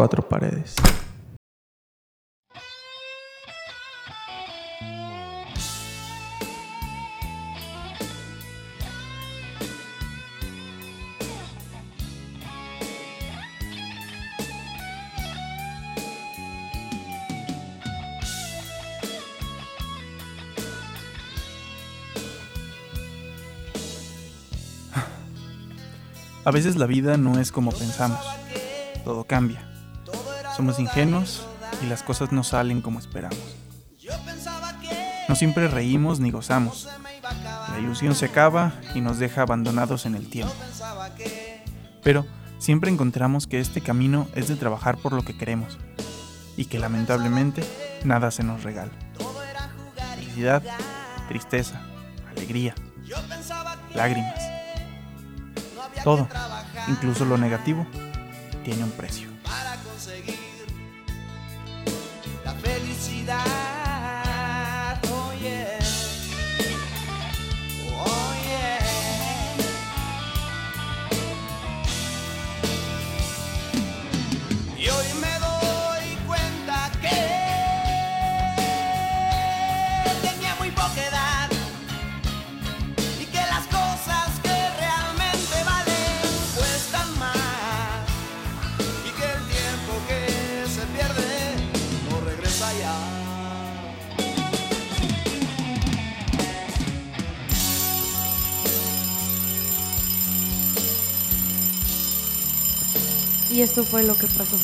Cuatro 0.00 0.26
paredes. 0.26 0.76
A 26.42 26.50
veces 26.50 26.76
la 26.76 26.86
vida 26.86 27.18
no 27.18 27.38
es 27.38 27.52
como 27.52 27.70
pensamos. 27.70 28.18
Todo 29.04 29.24
cambia. 29.24 29.69
Somos 30.60 30.78
ingenuos 30.78 31.46
y 31.82 31.86
las 31.86 32.02
cosas 32.02 32.32
no 32.32 32.44
salen 32.44 32.82
como 32.82 32.98
esperamos. 32.98 33.38
No 35.26 35.34
siempre 35.34 35.68
reímos 35.68 36.20
ni 36.20 36.30
gozamos. 36.30 36.86
La 37.70 37.78
ilusión 37.78 38.14
se 38.14 38.26
acaba 38.26 38.74
y 38.94 39.00
nos 39.00 39.18
deja 39.18 39.40
abandonados 39.40 40.04
en 40.04 40.16
el 40.16 40.28
tiempo. 40.28 40.52
Pero 42.02 42.26
siempre 42.58 42.90
encontramos 42.90 43.46
que 43.46 43.58
este 43.58 43.80
camino 43.80 44.28
es 44.34 44.48
de 44.48 44.56
trabajar 44.56 44.98
por 44.98 45.14
lo 45.14 45.22
que 45.22 45.34
queremos 45.34 45.78
y 46.58 46.66
que 46.66 46.78
lamentablemente 46.78 47.64
nada 48.04 48.30
se 48.30 48.42
nos 48.42 48.62
regala. 48.62 48.92
Felicidad, 50.16 50.62
tristeza, 51.28 51.80
alegría, 52.30 52.74
lágrimas. 53.94 54.38
Todo, 56.04 56.28
incluso 56.86 57.24
lo 57.24 57.38
negativo, 57.38 57.86
tiene 58.62 58.84
un 58.84 58.90
precio. 58.90 59.29
Y 103.60 103.62
esto 103.62 103.84
fue 103.84 104.02
lo 104.04 104.14
que 104.16 104.26
pasó. 104.26 104.56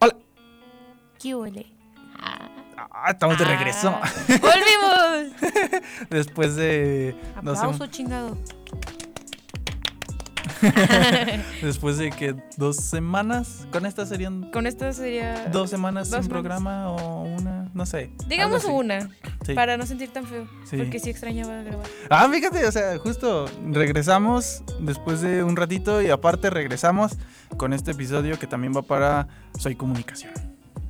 Hola. 0.00 0.16
¿Qué 1.20 1.34
huele? 1.34 1.66
Ah, 2.18 3.10
estamos 3.10 3.38
de 3.38 3.44
regreso. 3.44 3.90
Ah, 4.02 4.10
¡Volvimos! 4.40 5.38
Después 6.08 6.56
de. 6.56 7.14
no 7.42 7.54
sé, 7.54 7.60
Aplauso 7.60 7.86
chingado. 7.88 8.38
después 11.60 11.98
de 11.98 12.10
que 12.12 12.34
dos 12.56 12.76
semanas. 12.76 13.66
Con 13.70 13.84
esta 13.84 14.06
serían 14.06 14.50
Con 14.50 14.66
esto 14.66 14.90
sería. 14.94 15.48
dos 15.48 15.68
semanas 15.68 16.08
dos 16.08 16.20
sin 16.20 16.28
semanas. 16.28 16.28
programa 16.28 16.90
o 16.92 17.24
una. 17.24 17.53
No 17.74 17.84
sé. 17.86 18.12
Digamos 18.28 18.64
una, 18.64 19.10
Sí. 19.44 19.52
para 19.54 19.76
no 19.76 19.84
sentir 19.84 20.10
tan 20.12 20.24
feo. 20.26 20.46
Sí. 20.64 20.76
Porque 20.76 20.98
sí 21.00 21.10
extrañaba 21.10 21.60
grabar. 21.62 21.86
Ah, 22.08 22.28
fíjate, 22.32 22.64
o 22.66 22.72
sea, 22.72 22.96
justo 22.98 23.46
regresamos 23.70 24.62
después 24.80 25.20
de 25.20 25.42
un 25.42 25.56
ratito 25.56 26.00
y 26.00 26.08
aparte 26.10 26.50
regresamos 26.50 27.12
con 27.56 27.72
este 27.72 27.90
episodio 27.90 28.38
que 28.38 28.46
también 28.46 28.72
va 28.74 28.82
para 28.82 29.26
Soy 29.58 29.74
Comunicación. 29.74 30.32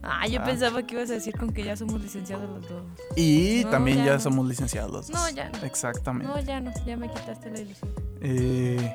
Ah, 0.03 0.27
yo 0.28 0.41
Ah. 0.43 0.45
pensaba 0.45 0.83
que 0.87 0.95
ibas 0.97 1.11
a 1.11 1.15
decir 1.15 1.34
con 1.39 1.50
que 1.55 1.65
ya 1.65 1.75
somos 1.77 1.99
licenciados 2.03 2.49
los 2.50 2.69
dos. 2.69 2.83
Y 3.16 3.62
No, 3.65 3.71
también 3.71 3.99
ya 3.99 4.05
ya 4.05 4.15
no. 4.15 4.21
somos 4.21 4.47
licenciados 4.47 4.91
los 4.93 5.09
dos. 5.09 5.16
No, 5.19 5.31
ya 5.34 5.49
no. 5.49 5.59
Exactamente. 5.65 6.27
No, 6.31 6.39
ya 6.41 6.61
no, 6.61 6.71
ya 6.87 6.97
me 6.99 7.09
quitaste 7.09 7.51
la 7.51 7.61
ilusión. 7.61 7.91
Eh, 8.21 8.95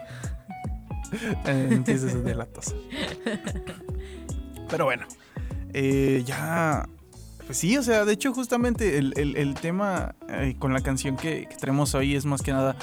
eh, 1.47 1.67
empiezas 1.71 2.23
de 2.23 2.35
la 2.35 2.45
tos. 2.45 2.75
Pero 4.69 4.85
bueno, 4.85 5.07
eh, 5.73 6.21
ya. 6.25 6.87
Pues 7.49 7.57
sí, 7.57 7.75
o 7.77 7.81
sea, 7.81 8.05
de 8.05 8.13
hecho, 8.13 8.31
justamente 8.31 8.99
el, 8.99 9.11
el- 9.17 9.35
el 9.35 9.55
tema 9.55 10.13
eh, 10.27 10.55
con 10.59 10.71
la 10.71 10.81
canción 10.81 11.15
que, 11.17 11.47
que 11.49 11.55
traemos 11.55 11.95
hoy 11.95 12.13
es 12.15 12.23
más 12.25 12.43
que 12.43 12.51
nada 12.51 12.75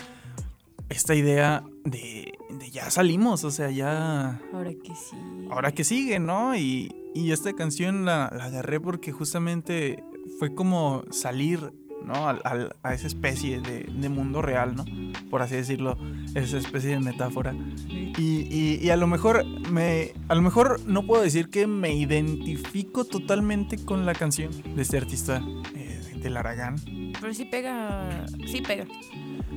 esta 0.89 1.15
idea 1.15 1.63
de, 1.85 2.33
de 2.51 2.71
ya 2.73 2.91
salimos, 2.91 3.45
o 3.45 3.53
sea, 3.53 3.71
ya. 3.71 4.41
Ahora 4.53 4.71
que 4.73 4.93
sí. 4.97 5.17
Ahora 5.53 5.71
que 5.71 5.85
sigue, 5.85 6.19
¿no? 6.19 6.57
Y, 6.57 6.93
y 7.15 7.31
esta 7.31 7.53
canción 7.53 8.05
la, 8.05 8.29
la 8.37 8.47
agarré 8.47 8.81
porque 8.81 9.13
justamente 9.13 10.03
fue 10.41 10.53
como 10.53 11.05
salir, 11.13 11.73
¿no? 12.07 12.29
Al- 12.29 12.41
al- 12.45 12.77
a 12.83 12.95
esa 12.95 13.07
especie 13.07 13.61
de, 13.61 13.85
de 13.93 14.09
mundo 14.09 14.41
real, 14.41 14.75
¿no? 14.77 14.85
Por 15.31 15.43
así 15.43 15.57
decirlo, 15.57 15.99
esa 16.35 16.57
especie 16.59 16.91
de 16.91 17.01
metáfora. 17.01 17.55
Y, 17.89 18.47
y- 18.51 18.79
y 18.83 18.91
a 18.91 18.97
lo 18.97 19.07
mejor 19.07 19.45
me. 19.71 20.13
A 20.29 20.35
lo 20.35 20.43
mejor 20.43 20.81
no 20.87 21.05
puedo 21.07 21.23
decir 21.23 21.51
que 21.51 21.67
me 21.67 21.95
identifico 21.95 23.05
totalmente 23.05 23.77
con 23.85 24.07
la 24.07 24.15
canción 24.15 24.51
de 24.75 24.83
este 24.83 24.97
artista 24.97 25.43
eh, 25.75 26.01
del 26.23 26.37
Aragán. 26.37 26.77
Pero 27.21 27.35
sí 27.35 27.45
pega. 27.45 28.27
Sí 28.47 28.63
pega. 28.63 28.85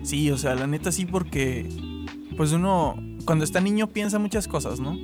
Sí, 0.04 0.30
o 0.32 0.38
sea, 0.38 0.56
la 0.56 0.68
neta 0.68 0.92
sí, 0.92 1.06
porque. 1.06 1.70
Pues 2.36 2.52
uno. 2.52 2.96
Cuando 3.26 3.44
está 3.44 3.62
niño 3.62 3.88
piensa 3.88 4.18
muchas 4.18 4.48
cosas, 4.48 4.80
¿no? 4.80 4.98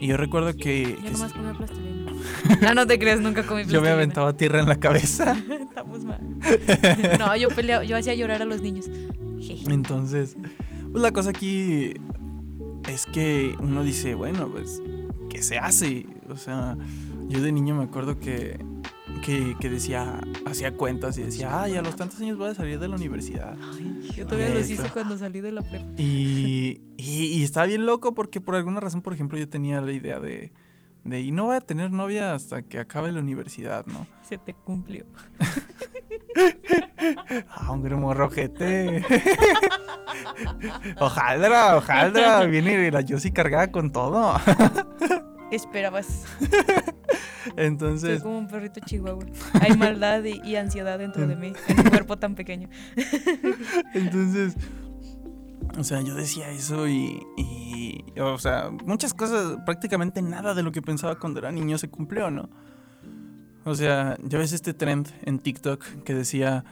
Y 0.00 0.08
yo 0.08 0.16
recuerdo 0.16 0.54
que. 0.56 0.96
Yo 0.98 1.02
que 1.04 1.10
nomás 1.12 1.32
comía 1.32 1.54
plastilina. 1.54 2.12
no, 2.62 2.74
no 2.74 2.86
te 2.86 2.98
creas, 2.98 3.20
nunca 3.20 3.42
comí 3.46 3.62
plastilina. 3.62 3.72
yo 3.72 3.82
me 3.82 3.88
aventaba 3.90 4.36
tierra 4.36 4.60
en 4.60 4.68
la 4.68 4.76
cabeza. 4.76 5.36
No, 7.18 7.36
yo 7.36 7.48
peleaba, 7.48 7.84
yo 7.84 7.96
hacía 7.96 8.14
llorar 8.14 8.42
a 8.42 8.44
los 8.44 8.60
niños. 8.62 8.86
Entonces, 9.66 10.36
pues 10.90 11.02
la 11.02 11.12
cosa 11.12 11.30
aquí 11.30 11.94
es 12.88 13.06
que 13.06 13.54
uno 13.60 13.84
dice, 13.84 14.14
bueno, 14.14 14.48
pues, 14.48 14.82
¿qué 15.28 15.42
se 15.42 15.58
hace? 15.58 16.06
O 16.28 16.36
sea, 16.36 16.76
yo 17.28 17.40
de 17.42 17.52
niño 17.52 17.74
me 17.74 17.84
acuerdo 17.84 18.18
que, 18.18 18.58
que, 19.22 19.56
que 19.60 19.70
decía, 19.70 20.20
hacía 20.46 20.76
cuentas 20.76 21.18
y 21.18 21.22
decía, 21.22 21.62
ay, 21.62 21.76
a 21.76 21.82
los 21.82 21.96
tantos 21.96 22.20
años 22.20 22.38
voy 22.38 22.50
a 22.50 22.54
salir 22.54 22.78
de 22.78 22.88
la 22.88 22.96
universidad. 22.96 23.56
Ay, 23.74 24.10
yo 24.16 24.26
todavía 24.26 24.54
los 24.54 24.68
hice 24.70 24.88
cuando 24.90 25.18
salí 25.18 25.40
de 25.40 25.52
la 25.52 25.62
prepa. 25.62 25.86
Y, 25.98 26.80
y, 26.96 27.24
y 27.24 27.42
estaba 27.42 27.66
bien 27.66 27.86
loco 27.86 28.14
porque 28.14 28.40
por 28.40 28.54
alguna 28.54 28.80
razón, 28.80 29.02
por 29.02 29.12
ejemplo, 29.12 29.38
yo 29.38 29.48
tenía 29.48 29.80
la 29.80 29.92
idea 29.92 30.20
de, 30.20 30.52
de, 31.04 31.20
y 31.20 31.30
no 31.30 31.44
voy 31.46 31.56
a 31.56 31.60
tener 31.60 31.90
novia 31.90 32.34
hasta 32.34 32.62
que 32.62 32.78
acabe 32.78 33.12
la 33.12 33.20
universidad, 33.20 33.86
¿no? 33.86 34.06
Se 34.28 34.38
te 34.38 34.54
cumplió. 34.54 35.04
Ah, 37.48 37.72
un 37.72 37.82
grumo 37.82 38.14
rojete. 38.14 39.04
ojalá, 41.00 41.76
ojalá. 41.76 42.44
Viene 42.44 42.90
la 42.90 43.00
Yossi 43.00 43.32
cargada 43.32 43.70
con 43.70 43.90
todo. 43.90 44.34
Esperabas. 45.50 46.24
Soy 46.40 47.54
Entonces, 47.56 48.22
como 48.22 48.38
un 48.38 48.48
perrito 48.48 48.80
chihuahua. 48.84 49.24
Hay 49.60 49.76
maldad 49.76 50.24
y, 50.24 50.40
y 50.44 50.56
ansiedad 50.56 50.98
dentro 50.98 51.26
de 51.26 51.36
mí, 51.36 51.52
en 51.68 51.80
un 51.80 51.90
cuerpo 51.90 52.16
tan 52.18 52.34
pequeño. 52.34 52.68
entonces, 53.94 54.56
O 55.78 55.84
sea, 55.84 56.00
yo 56.00 56.14
decía 56.14 56.50
eso 56.50 56.88
y, 56.88 57.22
y, 57.36 58.04
o 58.20 58.38
sea, 58.38 58.70
muchas 58.84 59.14
cosas, 59.14 59.58
prácticamente 59.64 60.22
nada 60.22 60.54
de 60.54 60.62
lo 60.62 60.72
que 60.72 60.82
pensaba 60.82 61.18
cuando 61.18 61.38
era 61.38 61.52
niño 61.52 61.78
se 61.78 61.88
cumplió, 61.88 62.30
¿no? 62.30 62.48
O 63.66 63.74
sea, 63.74 64.16
ya 64.22 64.38
ves 64.38 64.52
este 64.52 64.74
trend 64.74 65.08
en 65.24 65.40
TikTok 65.40 65.84
que 66.04 66.14
decía, 66.14 66.64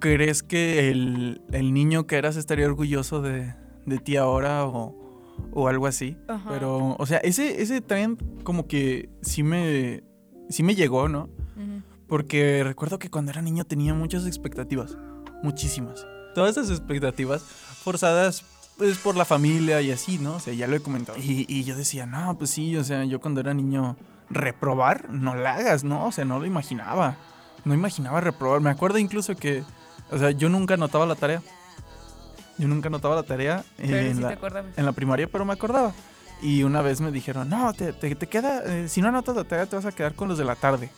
¿crees 0.00 0.42
que 0.42 0.90
el, 0.90 1.42
el 1.52 1.74
niño 1.74 2.06
que 2.06 2.16
eras 2.16 2.36
estaría 2.36 2.66
orgulloso 2.66 3.20
de, 3.20 3.54
de 3.84 3.98
ti 3.98 4.16
ahora 4.16 4.64
o, 4.64 4.96
o 5.52 5.68
algo 5.68 5.86
así? 5.86 6.16
Ajá. 6.26 6.48
Pero, 6.48 6.96
o 6.98 7.06
sea, 7.06 7.18
ese, 7.18 7.60
ese 7.60 7.82
trend 7.82 8.42
como 8.44 8.66
que 8.66 9.10
sí 9.20 9.42
me, 9.42 10.02
sí 10.48 10.62
me 10.62 10.74
llegó, 10.74 11.08
¿no? 11.08 11.28
Porque 12.08 12.62
recuerdo 12.64 12.98
que 12.98 13.10
cuando 13.10 13.30
era 13.30 13.40
niño 13.40 13.64
tenía 13.64 13.94
muchas 13.94 14.26
expectativas, 14.26 14.96
muchísimas. 15.42 16.06
Todas 16.34 16.56
esas 16.56 16.70
expectativas 16.70 17.42
forzadas 17.42 18.44
pues 18.76 18.98
por 18.98 19.16
la 19.16 19.24
familia 19.24 19.82
y 19.82 19.90
así, 19.90 20.18
¿no? 20.18 20.36
O 20.36 20.40
sea, 20.40 20.54
ya 20.54 20.66
lo 20.66 20.76
he 20.76 20.80
comentado. 20.80 21.18
Y, 21.18 21.44
y 21.46 21.64
yo 21.64 21.76
decía, 21.76 22.06
no, 22.06 22.36
pues 22.38 22.50
sí, 22.50 22.76
o 22.76 22.84
sea, 22.84 23.04
yo 23.04 23.20
cuando 23.20 23.40
era 23.40 23.54
niño, 23.54 23.96
reprobar, 24.32 25.08
no 25.10 25.34
la 25.34 25.54
hagas, 25.54 25.84
¿no? 25.84 26.06
O 26.06 26.12
sea, 26.12 26.24
no 26.24 26.38
lo 26.38 26.46
imaginaba. 26.46 27.16
No 27.64 27.74
imaginaba 27.74 28.20
reprobar. 28.20 28.60
Me 28.60 28.70
acuerdo 28.70 28.98
incluso 28.98 29.36
que, 29.36 29.62
o 30.10 30.18
sea, 30.18 30.30
yo 30.32 30.48
nunca 30.48 30.74
anotaba 30.74 31.06
la 31.06 31.14
tarea. 31.14 31.42
Yo 32.58 32.68
nunca 32.68 32.88
anotaba 32.88 33.14
la 33.16 33.22
tarea 33.22 33.64
en, 33.78 34.16
sí 34.16 34.22
la, 34.22 34.28
en 34.76 34.84
primaria, 34.92 35.26
pero 35.26 35.44
me 35.44 35.52
acordaba. 35.52 35.92
Y 36.42 36.64
una 36.64 36.82
vez 36.82 37.00
me 37.00 37.10
dijeron, 37.12 37.48
no, 37.48 37.72
te, 37.72 37.92
te- 37.92 38.14
te 38.14 38.26
queda, 38.26 38.62
eh, 38.66 38.88
si 38.88 39.00
no 39.00 39.08
anotas 39.08 39.36
la 39.36 39.44
tarea 39.44 39.66
te 39.66 39.76
vas 39.76 39.86
a 39.86 39.92
quedar 39.92 40.14
con 40.14 40.28
los 40.28 40.38
de 40.38 40.44
la 40.44 40.56
tarde. 40.56 40.90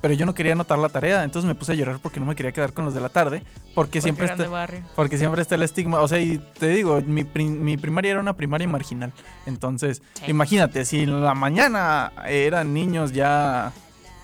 Pero 0.00 0.14
yo 0.14 0.24
no 0.24 0.34
quería 0.34 0.52
anotar 0.52 0.78
la 0.78 0.88
tarea, 0.88 1.24
entonces 1.24 1.46
me 1.46 1.54
puse 1.54 1.72
a 1.72 1.74
llorar 1.74 1.98
porque 2.02 2.20
no 2.20 2.26
me 2.26 2.34
quería 2.34 2.52
quedar 2.52 2.72
con 2.72 2.86
los 2.86 2.94
de 2.94 3.00
la 3.02 3.10
tarde, 3.10 3.40
porque, 3.40 3.74
Porque 3.74 4.00
siempre 4.00 4.26
está, 4.26 4.48
barrio. 4.48 4.82
porque 4.96 5.18
siempre 5.18 5.42
está 5.42 5.56
el 5.56 5.62
estigma. 5.62 6.00
O 6.00 6.08
sea, 6.08 6.18
y 6.20 6.38
te 6.58 6.68
digo, 6.68 7.00
mi, 7.06 7.24
pri- 7.24 7.44
mi 7.50 7.76
primaria 7.76 8.12
era 8.12 8.20
una 8.20 8.32
primaria 8.32 8.66
marginal. 8.66 9.12
Entonces, 9.44 10.02
Sí. 10.14 10.24
imagínate, 10.30 10.84
si 10.86 11.00
en 11.00 11.22
la 11.22 11.34
mañana 11.34 12.12
eran 12.26 12.72
niños 12.72 13.12
ya, 13.12 13.72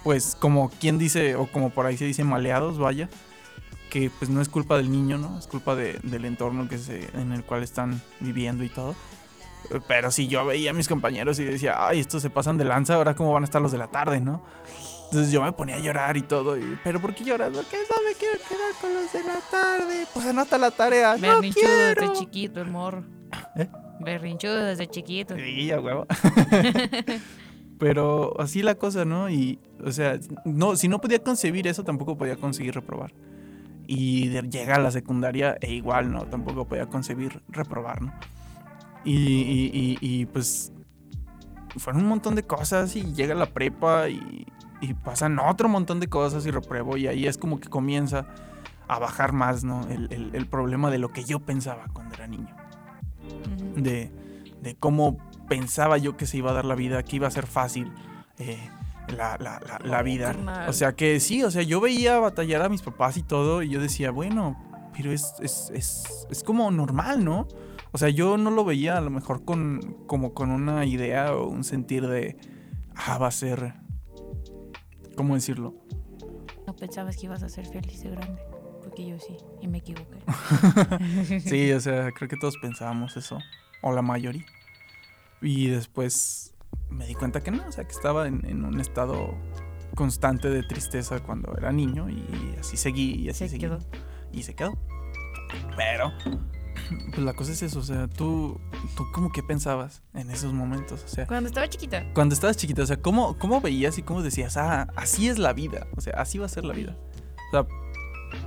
pues 0.02 0.34
como 0.40 0.70
quien 0.70 0.96
dice, 0.96 1.36
o 1.36 1.46
como 1.46 1.68
por 1.68 1.84
ahí 1.84 1.98
se 1.98 2.06
dice, 2.06 2.24
maleados, 2.24 2.78
vaya, 2.78 3.10
que 3.90 4.10
pues 4.18 4.30
no 4.30 4.40
es 4.40 4.48
culpa 4.48 4.78
del 4.78 4.90
niño, 4.90 5.18
¿no? 5.18 5.38
Es 5.38 5.46
culpa 5.46 5.74
de- 5.74 5.98
del 6.04 6.24
entorno 6.24 6.68
que 6.68 6.78
se, 6.78 7.06
en 7.20 7.32
el 7.32 7.44
cual 7.44 7.62
están 7.62 8.00
viviendo 8.20 8.64
y 8.64 8.70
todo. 8.70 8.94
Pero 9.88 10.10
si 10.10 10.26
yo 10.28 10.46
veía 10.46 10.70
a 10.70 10.74
mis 10.74 10.88
compañeros 10.88 11.38
y 11.38 11.44
decía, 11.44 11.86
ay, 11.86 12.00
estos 12.00 12.22
se 12.22 12.30
pasan 12.30 12.56
de 12.56 12.64
lanza, 12.64 12.94
ahora 12.94 13.14
cómo 13.14 13.32
van 13.32 13.42
a 13.42 13.46
estar 13.46 13.60
los 13.60 13.72
de 13.72 13.78
la 13.78 13.88
tarde, 13.88 14.20
¿no? 14.20 14.42
Entonces 15.06 15.30
yo 15.32 15.42
me 15.42 15.52
ponía 15.52 15.76
a 15.76 15.78
llorar 15.78 16.16
y 16.16 16.22
todo. 16.22 16.56
Y, 16.58 16.78
¿Pero 16.84 17.00
por 17.00 17.14
qué 17.14 17.24
lloras? 17.24 17.50
Porque 17.54 17.76
no 17.76 17.96
me 18.08 18.14
quiero 18.14 18.38
quedar 18.48 18.72
con 18.80 18.92
los 18.94 19.12
de 19.12 19.22
la 19.24 19.40
tarde. 19.50 20.06
Pues 20.12 20.26
anota 20.26 20.58
la 20.58 20.70
tarea. 20.70 21.14
¡No 21.16 21.20
Berrinchudo 21.22 21.62
quiero! 21.64 22.00
desde 22.02 22.14
chiquito, 22.20 22.60
el 22.60 22.70
morro. 22.70 23.04
¿Eh? 23.56 23.68
Berrinchudo 24.00 24.64
desde 24.64 24.86
chiquito. 24.88 25.34
Sí, 25.36 25.70
a 25.70 25.80
huevo. 25.80 26.06
Pero 27.78 28.38
así 28.40 28.62
la 28.62 28.74
cosa, 28.76 29.04
¿no? 29.04 29.28
Y, 29.28 29.58
o 29.84 29.92
sea, 29.92 30.18
no, 30.44 30.76
si 30.76 30.88
no 30.88 31.00
podía 31.00 31.18
concebir 31.22 31.66
eso, 31.66 31.84
tampoco 31.84 32.16
podía 32.16 32.36
conseguir 32.36 32.74
reprobar. 32.74 33.12
Y 33.86 34.30
llega 34.48 34.76
a 34.76 34.80
la 34.80 34.90
secundaria 34.90 35.56
e 35.60 35.72
igual, 35.74 36.10
¿no? 36.10 36.24
Tampoco 36.26 36.66
podía 36.66 36.86
concebir 36.86 37.42
reprobar, 37.48 38.02
¿no? 38.02 38.12
Y, 39.04 39.14
y- 39.14 39.70
y- 39.72 39.98
y, 40.00 40.26
pues 40.26 40.72
fueron 41.76 42.02
un 42.02 42.08
montón 42.08 42.34
de 42.34 42.42
cosas 42.42 42.96
y 42.96 43.12
llega 43.12 43.34
la 43.34 43.46
prepa 43.46 44.08
y, 44.08 44.46
y 44.80 44.94
pasan 44.94 45.38
otro 45.38 45.68
montón 45.68 46.00
de 46.00 46.08
cosas 46.08 46.44
y 46.46 46.50
repruebo 46.50 46.96
y 46.96 47.06
ahí 47.06 47.26
es 47.26 47.38
como 47.38 47.60
que 47.60 47.68
comienza 47.68 48.26
a 48.88 48.98
bajar 48.98 49.32
más, 49.32 49.64
¿no? 49.64 49.86
El, 49.88 50.12
el- 50.12 50.30
el 50.34 50.46
problema 50.46 50.90
de 50.90 50.98
lo 50.98 51.12
que 51.12 51.24
yo 51.24 51.40
pensaba 51.40 51.86
cuando 51.92 52.14
era 52.14 52.26
niño 52.26 52.54
de, 53.76 54.10
de 54.62 54.74
cómo 54.76 55.16
pensaba 55.48 55.98
yo 55.98 56.16
que 56.16 56.26
se 56.26 56.38
iba 56.38 56.50
a 56.50 56.54
dar 56.54 56.64
la 56.64 56.74
vida, 56.74 57.02
que 57.02 57.16
iba 57.16 57.26
a 57.26 57.30
ser 57.30 57.46
fácil 57.46 57.92
eh, 58.38 58.58
la, 59.08 59.36
la- 59.38 59.60
la- 59.60 59.78
la 59.84 60.02
vida. 60.02 60.32
O 60.68 60.72
sea 60.72 60.94
que 60.94 61.20
sí, 61.20 61.42
o 61.44 61.50
sea, 61.50 61.62
yo 61.62 61.80
veía 61.80 62.18
batallar 62.18 62.62
a 62.62 62.68
mis 62.68 62.82
papás 62.82 63.16
y 63.16 63.22
todo 63.22 63.62
y 63.62 63.68
yo 63.68 63.80
decía, 63.80 64.10
bueno, 64.10 64.56
pero 64.96 65.12
es, 65.12 65.34
es, 65.40 65.70
es, 65.74 66.26
es 66.30 66.42
como 66.42 66.70
normal, 66.70 67.24
¿no? 67.24 67.46
O 67.92 67.98
sea, 67.98 68.08
yo 68.08 68.36
no 68.36 68.50
lo 68.50 68.64
veía 68.64 68.98
a 68.98 69.00
lo 69.00 69.10
mejor 69.10 69.44
con, 69.44 69.96
como 70.06 70.34
con 70.34 70.50
una 70.50 70.84
idea 70.84 71.34
o 71.34 71.48
un 71.48 71.64
sentir 71.64 72.06
de, 72.06 72.36
ah, 72.94 73.18
va 73.18 73.28
a 73.28 73.30
ser, 73.32 73.74
¿cómo 75.16 75.34
decirlo? 75.34 75.74
No 76.66 76.74
pensabas 76.76 77.16
que 77.16 77.26
ibas 77.26 77.42
a 77.42 77.48
ser 77.48 77.66
feliz 77.66 78.02
de 78.02 78.10
grande. 78.10 78.42
Porque 78.82 79.06
yo 79.06 79.18
sí, 79.18 79.36
y 79.60 79.68
me 79.68 79.78
equivoqué. 79.78 80.18
Sí, 81.40 81.72
o 81.72 81.80
sea, 81.80 82.12
creo 82.12 82.28
que 82.28 82.36
todos 82.36 82.56
pensábamos 82.58 83.16
eso, 83.16 83.38
o 83.82 83.92
la 83.92 84.02
mayoría. 84.02 84.44
Y 85.42 85.68
después 85.68 86.54
me 86.88 87.06
di 87.06 87.14
cuenta 87.14 87.40
que 87.42 87.50
no, 87.50 87.66
o 87.66 87.72
sea, 87.72 87.84
que 87.84 87.92
estaba 87.92 88.26
en, 88.28 88.44
en 88.46 88.64
un 88.64 88.80
estado 88.80 89.34
constante 89.94 90.48
de 90.50 90.62
tristeza 90.62 91.20
cuando 91.20 91.56
era 91.56 91.72
niño 91.72 92.08
y 92.08 92.54
así 92.60 92.76
seguí 92.76 93.14
y 93.14 93.28
así 93.30 93.40
Se 93.40 93.48
seguí. 93.48 93.60
quedó. 93.62 93.78
Y 94.32 94.42
se 94.44 94.54
quedó. 94.54 94.78
Pero, 95.76 96.12
pues 97.10 97.18
la 97.18 97.32
cosa 97.34 97.52
es 97.52 97.62
eso, 97.62 97.78
o 97.78 97.82
sea, 97.82 98.08
tú, 98.08 98.60
tú 98.96 99.04
como 99.12 99.32
que 99.32 99.42
pensabas 99.42 100.02
en 100.14 100.30
esos 100.30 100.52
momentos, 100.52 101.02
o 101.04 101.08
sea, 101.08 101.26
Cuando 101.26 101.48
estaba 101.48 101.68
chiquita, 101.68 102.04
cuando 102.14 102.34
estabas 102.34 102.56
chiquita, 102.56 102.82
o 102.82 102.86
sea, 102.86 102.96
¿cómo, 103.00 103.36
cómo 103.38 103.60
veías 103.60 103.98
y 103.98 104.02
cómo 104.02 104.22
decías, 104.22 104.56
ah, 104.56 104.88
así 104.96 105.28
es 105.28 105.38
la 105.38 105.52
vida, 105.52 105.86
o 105.96 106.00
sea, 106.00 106.14
así 106.14 106.38
va 106.38 106.46
a 106.46 106.48
ser 106.48 106.64
la 106.64 106.74
vida? 106.74 106.96
O 107.48 107.50
sea, 107.50 107.66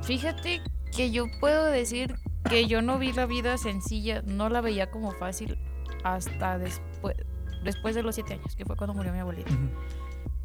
fíjate 0.04 0.62
que 0.96 1.12
yo 1.12 1.26
puedo 1.40 1.66
decir 1.66 2.16
que 2.50 2.68
yo 2.68 2.82
no 2.82 2.98
vi 3.00 3.12
la 3.14 3.26
vida 3.26 3.58
sencilla, 3.58 4.22
no 4.26 4.50
la 4.50 4.62
veía 4.62 4.90
como 4.92 5.12
fácil 5.12 5.58
hasta 6.04 6.58
después, 6.58 7.16
después 7.64 7.96
de 7.96 8.04
los 8.04 8.16
siete 8.16 8.34
años, 8.36 8.56
que 8.56 8.66
fue 8.66 8.76
cuando 8.76 8.94
murió 8.94 9.12
mi 9.12 9.20
abuelita. 9.20 9.52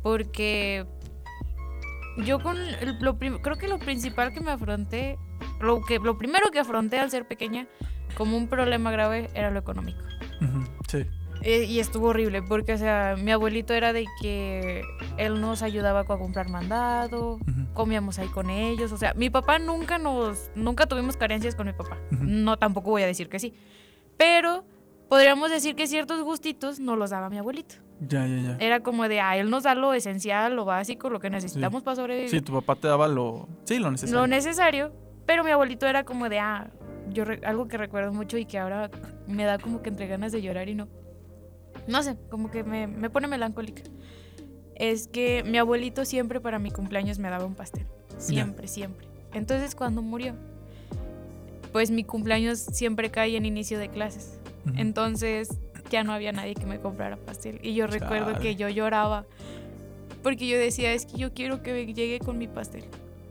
Porque 0.02 0.86
yo 2.18 2.42
con 2.42 2.56
el- 2.58 2.98
lo 3.00 3.18
creo 3.18 3.56
que 3.56 3.68
lo 3.68 3.78
principal 3.78 4.32
que 4.32 4.40
me 4.40 4.50
afronté, 4.50 5.18
lo 5.60 5.80
que 5.82 5.98
lo 5.98 6.16
primero 6.18 6.50
que 6.50 6.58
afronté 6.58 6.98
al 6.98 7.10
ser 7.10 7.26
pequeña 7.26 7.66
como 8.16 8.36
un 8.36 8.48
problema 8.48 8.90
grave 8.90 9.30
era 9.34 9.50
lo 9.50 9.58
económico. 9.58 9.98
ujú, 10.40 10.64
sí, 10.88 11.06
Eh, 11.42 11.64
y 11.64 11.78
estuvo 11.80 12.08
horrible 12.08 12.42
porque, 12.42 12.72
o 12.74 12.78
sea, 12.78 13.16
mi 13.18 13.30
abuelito 13.30 13.74
era 13.74 13.92
de 13.92 14.06
que 14.22 14.82
él 15.18 15.40
nos 15.40 15.62
ayudaba 15.62 16.00
a 16.00 16.04
comprar 16.04 16.48
mandado, 16.48 17.34
ujú, 17.34 17.66
comíamos 17.74 18.18
ahí 18.18 18.28
con 18.28 18.48
ellos, 18.50 18.92
o 18.92 18.96
sea, 18.96 19.12
mi 19.14 19.28
papá 19.30 19.58
nunca 19.58 19.98
nos, 19.98 20.50
nunca 20.54 20.86
tuvimos 20.86 21.16
carencias 21.16 21.54
con 21.54 21.66
mi 21.66 21.72
papá. 21.72 21.98
Ujú. 22.12 22.24
No, 22.24 22.56
tampoco 22.56 22.90
voy 22.90 23.02
a 23.02 23.06
decir 23.06 23.28
que 23.28 23.38
sí. 23.38 23.52
Pero 24.16 24.64
podríamos 25.08 25.50
decir 25.50 25.74
que 25.74 25.86
ciertos 25.86 26.22
gustitos 26.22 26.78
no 26.80 26.96
los 26.96 27.10
daba 27.10 27.28
mi 27.30 27.36
abuelito. 27.38 27.74
ya, 28.08 28.26
ya, 28.26 28.36
ya. 28.40 28.56
Era 28.58 28.80
como 28.80 29.06
de, 29.08 29.20
ah, 29.20 29.36
él 29.36 29.50
nos 29.50 29.64
da 29.64 29.74
lo 29.74 29.92
esencial, 29.92 30.54
lo 30.56 30.64
básico, 30.64 31.10
lo 31.10 31.20
que 31.20 31.30
necesitamos 31.30 31.82
para 31.82 31.96
sobrevivir. 31.96 32.30
Sí, 32.30 32.40
tu 32.40 32.52
papá 32.52 32.76
te 32.76 32.88
daba 32.88 33.06
lo, 33.08 33.48
sí, 33.64 33.78
lo 33.78 33.90
necesario. 33.90 34.20
lo 34.20 34.26
necesario, 34.28 34.92
pero 35.26 35.44
mi 35.44 35.50
abuelito 35.50 35.86
era 35.86 36.04
como 36.04 36.28
de, 36.28 36.38
ah, 36.38 36.70
yo 37.10 37.24
algo 37.44 37.68
que 37.68 37.76
recuerdo 37.76 38.12
mucho 38.12 38.38
y 38.38 38.44
que 38.44 38.58
ahora 38.58 38.90
me 39.26 39.44
da 39.44 39.58
como 39.58 39.82
que 39.82 39.90
entre 39.90 40.06
ganas 40.06 40.32
de 40.32 40.42
llorar 40.42 40.68
y 40.68 40.74
no. 40.74 40.88
No 41.86 42.02
sé, 42.02 42.16
como 42.30 42.50
que 42.50 42.64
me, 42.64 42.86
me 42.86 43.10
pone 43.10 43.26
melancólica. 43.26 43.82
Es 44.74 45.06
que 45.06 45.42
mi 45.44 45.58
abuelito 45.58 46.04
siempre 46.04 46.40
para 46.40 46.58
mi 46.58 46.70
cumpleaños 46.70 47.18
me 47.18 47.28
daba 47.28 47.44
un 47.44 47.54
pastel. 47.54 47.86
Siempre, 48.18 48.68
siempre. 48.68 49.06
Entonces 49.32 49.74
cuando 49.74 50.02
murió, 50.02 50.34
pues 51.72 51.90
mi 51.90 52.04
cumpleaños 52.04 52.58
siempre 52.58 53.10
cae 53.10 53.36
en 53.36 53.46
inicio 53.46 53.78
de 53.78 53.88
clases. 53.88 54.38
Entonces 54.76 55.48
ya 55.90 56.04
no 56.04 56.12
había 56.12 56.32
nadie 56.32 56.54
que 56.54 56.64
me 56.66 56.80
comprara 56.80 57.16
pastel. 57.16 57.60
Y 57.62 57.74
yo 57.74 57.86
recuerdo 57.86 58.38
que 58.38 58.56
yo 58.56 58.68
lloraba 58.68 59.26
porque 60.22 60.48
yo 60.48 60.56
decía, 60.56 60.94
es 60.94 61.04
que 61.04 61.18
yo 61.18 61.34
quiero 61.34 61.62
que 61.62 61.92
llegue 61.92 62.18
con 62.18 62.38
mi 62.38 62.48
pastel. 62.48 62.84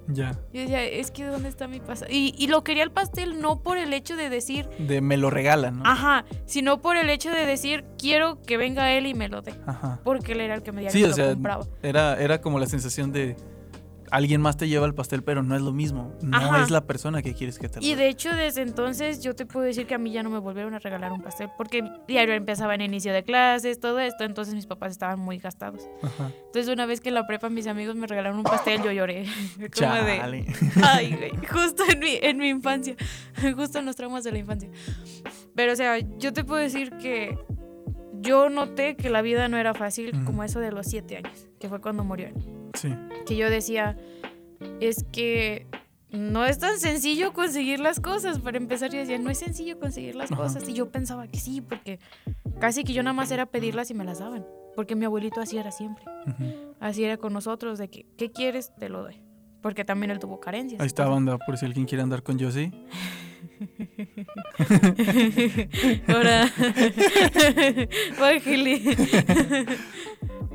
Ya. 0.07 0.31
Yo 0.53 0.61
decía, 0.61 0.83
es 0.83 1.11
que 1.11 1.23
¿dónde 1.25 1.47
está 1.49 1.67
mi 1.67 1.79
pastel? 1.79 2.09
Y, 2.11 2.35
y 2.37 2.47
lo 2.47 2.63
quería 2.63 2.83
el 2.83 2.91
pastel 2.91 3.39
no 3.39 3.61
por 3.61 3.77
el 3.77 3.93
hecho 3.93 4.15
de 4.15 4.29
decir, 4.29 4.67
De 4.79 4.99
me 5.01 5.15
lo 5.17 5.29
regalan, 5.29 5.79
¿no? 5.79 5.85
ajá, 5.89 6.25
sino 6.45 6.81
por 6.81 6.97
el 6.97 7.09
hecho 7.09 7.29
de 7.31 7.45
decir, 7.45 7.85
quiero 7.97 8.41
que 8.41 8.57
venga 8.57 8.91
él 8.91 9.05
y 9.05 9.13
me 9.13 9.29
lo 9.29 9.41
dé. 9.41 9.53
Ajá. 9.65 9.99
Porque 10.03 10.33
él 10.33 10.41
era 10.41 10.55
el 10.55 10.63
que 10.63 10.71
me 10.71 10.81
diario 10.81 10.93
Sí, 10.97 10.99
me 11.01 11.05
o 11.05 11.09
lo 11.09 11.15
sea, 11.15 11.33
compraba. 11.33 11.65
era, 11.81 12.19
era 12.21 12.41
como 12.41 12.59
la 12.59 12.65
sensación 12.65 13.11
de 13.11 13.35
alguien 14.11 14.41
más 14.41 14.57
te 14.57 14.67
lleva 14.67 14.85
el 14.85 14.93
pastel, 14.93 15.23
pero 15.23 15.43
no 15.43 15.55
es 15.55 15.61
lo 15.61 15.71
mismo. 15.71 16.13
No 16.21 16.37
Ajá. 16.37 16.63
es 16.63 16.71
la 16.71 16.85
persona 16.85 17.21
que 17.21 17.33
quieres 17.33 17.59
que 17.59 17.69
te 17.69 17.79
lo 17.79 17.85
Y 17.85 17.95
de 17.95 18.07
hecho, 18.07 18.35
desde 18.35 18.61
entonces 18.61 19.21
yo 19.21 19.35
te 19.35 19.45
puedo 19.45 19.65
decir 19.65 19.85
que 19.85 19.95
a 19.95 19.97
mí 19.97 20.11
ya 20.11 20.23
no 20.23 20.29
me 20.29 20.39
volvieron 20.39 20.73
a 20.73 20.79
regalar 20.79 21.11
un 21.11 21.21
pastel. 21.21 21.49
Porque 21.57 21.83
diario 22.07 22.33
empezaba 22.33 22.75
en 22.75 22.81
inicio 22.81 23.13
de 23.13 23.23
clases, 23.23 23.79
todo 23.79 23.99
esto. 23.99 24.23
Entonces 24.23 24.53
mis 24.53 24.65
papás 24.65 24.91
estaban 24.91 25.19
muy 25.19 25.37
gastados. 25.37 25.87
Ajá. 26.01 26.31
Entonces 26.45 26.71
una 26.71 26.85
vez 26.85 27.01
que 27.01 27.09
en 27.09 27.15
la 27.15 27.27
prepa 27.27 27.49
mis 27.49 27.67
amigos 27.67 27.95
me 27.95 28.07
regalaron 28.07 28.37
un 28.37 28.43
pastel, 28.43 28.81
yo 28.83 28.91
lloré. 28.91 29.25
Como 29.77 29.93
de, 29.93 30.17
Chale. 30.17 30.45
Ay, 30.83 31.15
güey, 31.15 31.31
justo 31.47 31.83
en 31.89 31.99
mi, 31.99 32.17
en 32.21 32.37
mi 32.37 32.49
infancia, 32.49 32.95
justo 33.55 33.79
en 33.79 33.85
los 33.85 33.95
traumas 33.95 34.23
de 34.23 34.31
la 34.31 34.39
infancia. 34.39 34.69
Pero, 35.55 35.73
o 35.73 35.75
sea, 35.75 35.97
yo 36.17 36.33
te 36.33 36.43
puedo 36.43 36.61
decir 36.61 36.91
que 36.97 37.37
yo 38.21 38.49
noté 38.49 38.95
que 38.95 39.09
la 39.09 39.21
vida 39.21 39.47
no 39.47 39.57
era 39.57 39.73
fácil 39.73 40.23
como 40.23 40.43
eso 40.43 40.59
de 40.59 40.71
los 40.71 40.87
siete 40.87 41.17
años, 41.17 41.47
que 41.59 41.69
fue 41.69 41.81
cuando 41.81 42.03
murió. 42.03 42.29
Sí. 42.73 42.93
Que 43.25 43.35
yo 43.35 43.49
decía, 43.49 43.97
es 44.79 45.03
que 45.11 45.67
no 46.11 46.45
es 46.45 46.59
tan 46.59 46.79
sencillo 46.79 47.33
conseguir 47.33 47.79
las 47.79 47.99
cosas. 47.99 48.39
Para 48.39 48.57
empezar, 48.57 48.91
yo 48.91 48.99
decía, 48.99 49.17
no 49.17 49.29
es 49.29 49.39
sencillo 49.39 49.79
conseguir 49.79 50.15
las 50.15 50.31
Ajá. 50.31 50.41
cosas. 50.43 50.67
Y 50.69 50.73
yo 50.73 50.89
pensaba 50.91 51.27
que 51.27 51.39
sí, 51.39 51.61
porque 51.61 51.99
casi 52.59 52.83
que 52.83 52.93
yo 52.93 53.03
nada 53.03 53.13
más 53.13 53.31
era 53.31 53.45
pedirlas 53.47 53.89
y 53.91 53.93
me 53.93 54.05
las 54.05 54.19
daban. 54.19 54.45
Porque 54.75 54.95
mi 54.95 55.05
abuelito 55.05 55.39
así 55.39 55.57
era 55.57 55.71
siempre. 55.71 56.03
Así 56.79 57.03
era 57.03 57.17
con 57.17 57.33
nosotros, 57.33 57.77
de 57.77 57.89
que, 57.89 58.05
¿qué 58.17 58.31
quieres? 58.31 58.73
Te 58.75 58.89
lo 58.89 59.03
doy. 59.03 59.21
Porque 59.61 59.85
también 59.85 60.11
él 60.11 60.19
tuvo 60.19 60.39
carencias. 60.39 60.81
Ahí 60.81 60.87
está, 60.87 61.07
banda, 61.07 61.37
por 61.37 61.57
si 61.57 61.65
alguien 61.65 61.85
quiere 61.85 62.01
andar 62.03 62.23
con 62.23 62.39
Josie. 62.39 62.71
Ahora. 66.07 66.49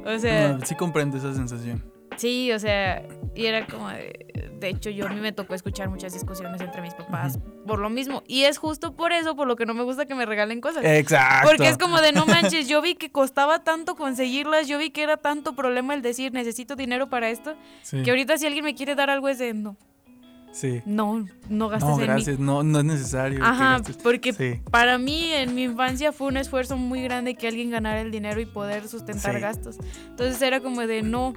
O 0.04 0.18
sea, 0.18 0.54
No, 0.54 0.64
sí 0.64 0.74
comprende 0.74 1.18
esa 1.18 1.34
sensación. 1.34 1.84
Sí, 2.18 2.52
o 2.52 2.58
sea, 2.58 3.02
y 3.34 3.46
era 3.46 3.66
como 3.66 3.88
de. 3.88 4.26
De 4.58 4.68
hecho, 4.70 4.90
yo 4.90 5.06
a 5.06 5.08
mí 5.10 5.20
me 5.20 5.30
tocó 5.30 5.54
escuchar 5.54 5.88
muchas 5.88 6.12
discusiones 6.12 6.60
entre 6.60 6.82
mis 6.82 6.92
papás 6.92 7.38
por 7.64 7.78
lo 7.78 7.90
mismo. 7.90 8.24
Y 8.26 8.42
es 8.42 8.58
justo 8.58 8.96
por 8.96 9.12
eso, 9.12 9.36
por 9.36 9.46
lo 9.46 9.54
que 9.54 9.66
no 9.66 9.72
me 9.74 9.84
gusta 9.84 10.04
que 10.06 10.16
me 10.16 10.26
regalen 10.26 10.60
cosas. 10.60 10.84
Exacto. 10.84 11.48
Porque 11.48 11.68
es 11.68 11.78
como 11.78 12.00
de 12.00 12.10
no 12.12 12.26
manches, 12.26 12.66
yo 12.66 12.82
vi 12.82 12.96
que 12.96 13.10
costaba 13.12 13.62
tanto 13.62 13.94
conseguirlas, 13.94 14.66
yo 14.66 14.76
vi 14.78 14.90
que 14.90 15.04
era 15.04 15.16
tanto 15.16 15.54
problema 15.54 15.94
el 15.94 16.02
decir 16.02 16.32
necesito 16.32 16.74
dinero 16.74 17.08
para 17.08 17.30
esto, 17.30 17.54
Sí, 17.82 18.02
que 18.02 18.10
ahorita 18.10 18.36
si 18.36 18.46
alguien 18.46 18.64
me 18.64 18.74
quiere 18.74 18.96
dar 18.96 19.10
algo 19.10 19.28
es 19.28 19.38
de 19.38 19.54
no, 19.54 19.76
sí. 20.50 20.82
no, 20.86 21.24
no 21.48 21.68
gastes 21.68 21.88
No, 21.88 21.94
en 21.94 22.00
mí. 22.00 22.06
gracias. 22.06 22.38
No, 22.40 22.62
no 22.64 22.80
es 22.80 22.84
necesario. 22.84 23.38
Ajá, 23.44 23.80
porque 24.02 24.32
Sí. 24.32 24.60
para 24.72 24.98
mí 24.98 25.30
en 25.32 25.54
mi 25.54 25.62
infancia 25.64 26.10
fue 26.10 26.26
un 26.26 26.36
esfuerzo 26.36 26.76
muy 26.76 27.00
grande 27.02 27.36
que 27.36 27.46
alguien 27.46 27.70
ganara 27.70 28.00
el 28.00 28.10
dinero 28.10 28.40
y 28.40 28.46
poder 28.46 28.88
sustentar 28.88 29.36
Sí. 29.36 29.40
gastos. 29.40 29.76
Entonces 30.08 30.42
era 30.42 30.58
como 30.60 30.80
de 30.84 31.02
no, 31.02 31.34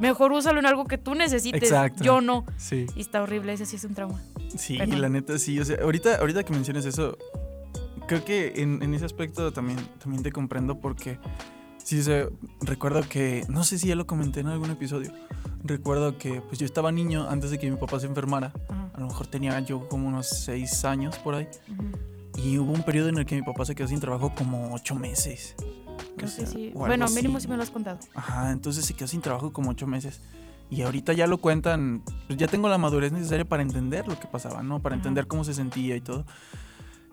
mejor 0.00 0.32
úsalo 0.32 0.58
en 0.58 0.66
algo 0.66 0.84
que 0.84 0.98
tú 0.98 1.14
necesites, 1.14 1.62
Exacto. 1.62 2.02
yo 2.04 2.20
no. 2.20 2.44
Sí. 2.56 2.86
Y 2.94 3.00
está 3.00 3.22
horrible, 3.22 3.52
ese 3.52 3.66
sí 3.66 3.76
es 3.76 3.84
un 3.84 3.94
trauma. 3.94 4.20
Sí, 4.56 4.78
Perdón. 4.78 5.00
la 5.02 5.08
neta 5.08 5.38
sí. 5.38 5.58
O 5.60 5.64
sea, 5.64 5.78
ahorita, 5.82 6.16
ahorita 6.16 6.44
que 6.44 6.52
mencionas 6.52 6.84
eso, 6.84 7.16
creo 8.06 8.24
que 8.24 8.52
en, 8.56 8.82
en 8.82 8.94
ese 8.94 9.04
aspecto 9.04 9.52
también, 9.52 9.78
también 9.98 10.22
te 10.22 10.32
comprendo 10.32 10.80
porque 10.80 11.18
sí, 11.82 12.00
o 12.00 12.02
sea, 12.02 12.26
recuerdo 12.60 13.02
que, 13.08 13.44
no 13.48 13.64
sé 13.64 13.78
si 13.78 13.88
ya 13.88 13.96
lo 13.96 14.06
comenté 14.06 14.40
en 14.40 14.48
algún 14.48 14.70
episodio, 14.70 15.12
recuerdo 15.64 16.16
que 16.18 16.40
pues 16.40 16.58
yo 16.58 16.66
estaba 16.66 16.92
niño 16.92 17.28
antes 17.28 17.50
de 17.50 17.58
que 17.58 17.70
mi 17.70 17.76
papá 17.76 17.98
se 18.00 18.06
enfermara. 18.06 18.52
Ajá, 18.68 18.90
A 18.94 19.00
lo 19.00 19.06
mejor 19.08 19.26
tenía 19.26 19.58
yo 19.60 19.88
como 19.88 20.08
unos 20.08 20.28
seis 20.28 20.84
años 20.84 21.16
por 21.18 21.34
ahí. 21.34 21.48
ujú. 21.68 21.84
Y 22.38 22.58
hubo 22.58 22.70
un 22.72 22.82
periodo 22.82 23.08
en 23.08 23.16
el 23.16 23.24
que 23.24 23.34
mi 23.34 23.42
papá 23.42 23.64
se 23.64 23.74
quedó 23.74 23.88
sin 23.88 23.98
trabajo 23.98 24.32
como 24.36 24.74
ocho 24.74 24.94
meses. 24.94 25.54
Creo 26.16 26.28
O 26.28 26.32
sea, 26.32 26.44
que 26.44 26.50
sí. 26.50 26.72
Bueno, 26.74 27.06
mínimo 27.08 27.38
sí 27.40 27.48
me 27.48 27.56
lo 27.56 27.62
has 27.62 27.70
contado. 27.70 27.98
Ajá, 28.14 28.50
entonces 28.52 28.84
se 28.84 28.94
quedó 28.94 29.08
sin 29.08 29.20
trabajo 29.20 29.52
como 29.52 29.70
ocho 29.70 29.86
meses. 29.86 30.20
Y 30.68 30.82
ahorita 30.82 31.12
ya 31.12 31.26
lo 31.28 31.38
cuentan, 31.38 32.02
pues 32.26 32.38
ya 32.38 32.48
tengo 32.48 32.68
la 32.68 32.78
madurez 32.78 33.12
necesaria 33.12 33.44
para 33.44 33.62
entender 33.62 34.08
lo 34.08 34.18
que 34.18 34.26
pasaba, 34.26 34.62
¿no? 34.62 34.80
Para 34.80 34.94
Ajá. 34.96 35.00
entender 35.00 35.26
cómo 35.28 35.44
se 35.44 35.54
sentía 35.54 35.94
y 35.94 36.00
todo. 36.00 36.24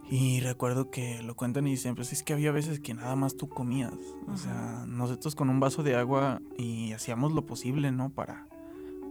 Y 0.09 0.41
recuerdo 0.41 0.89
que 0.91 1.21
lo 1.23 1.35
cuentan 1.35 1.65
y 1.67 1.71
dicen, 1.71 1.95
pues 1.95 2.11
es 2.13 2.23
que 2.23 2.33
había 2.33 2.51
veces 2.51 2.79
que 2.79 2.93
nada 2.93 3.15
más 3.15 3.35
tú 3.37 3.47
comías. 3.49 3.93
O 4.31 4.37
sea, 4.37 4.85
nosotros 4.87 5.35
con 5.35 5.49
un 5.49 5.59
vaso 5.59 5.81
de 5.83 5.95
agua 5.95 6.41
y 6.57 6.93
hacíamos 6.93 7.31
lo 7.31 7.45
posible, 7.45 7.91
¿no? 7.91 8.09
Para, 8.09 8.47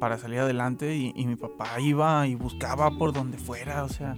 para 0.01 0.19
salir 0.19 0.41
adelante. 0.41 0.97
Y, 0.97 1.13
y 1.17 1.27
mi 1.27 1.37
papá 1.37 1.81
iba 1.81 2.27
y 2.27 2.35
buscaba 2.35 2.99
por 2.99 3.13
donde 3.13 3.39
fuera, 3.39 3.85
o 3.85 3.89
sea, 3.89 4.17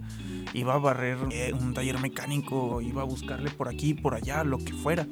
iba 0.53 0.75
a 0.75 0.79
barrer 0.79 1.19
eh, 1.31 1.53
un 1.59 1.75
taller 1.75 1.99
mecánico, 2.01 2.81
iba 2.81 3.03
a 3.03 3.07
buscarle 3.07 3.51
por 3.51 3.69
aquí, 3.69 3.95
por 3.95 4.15
allá, 4.15 4.43
lo 4.45 4.59
que 4.59 4.73
fuera. 4.73 5.07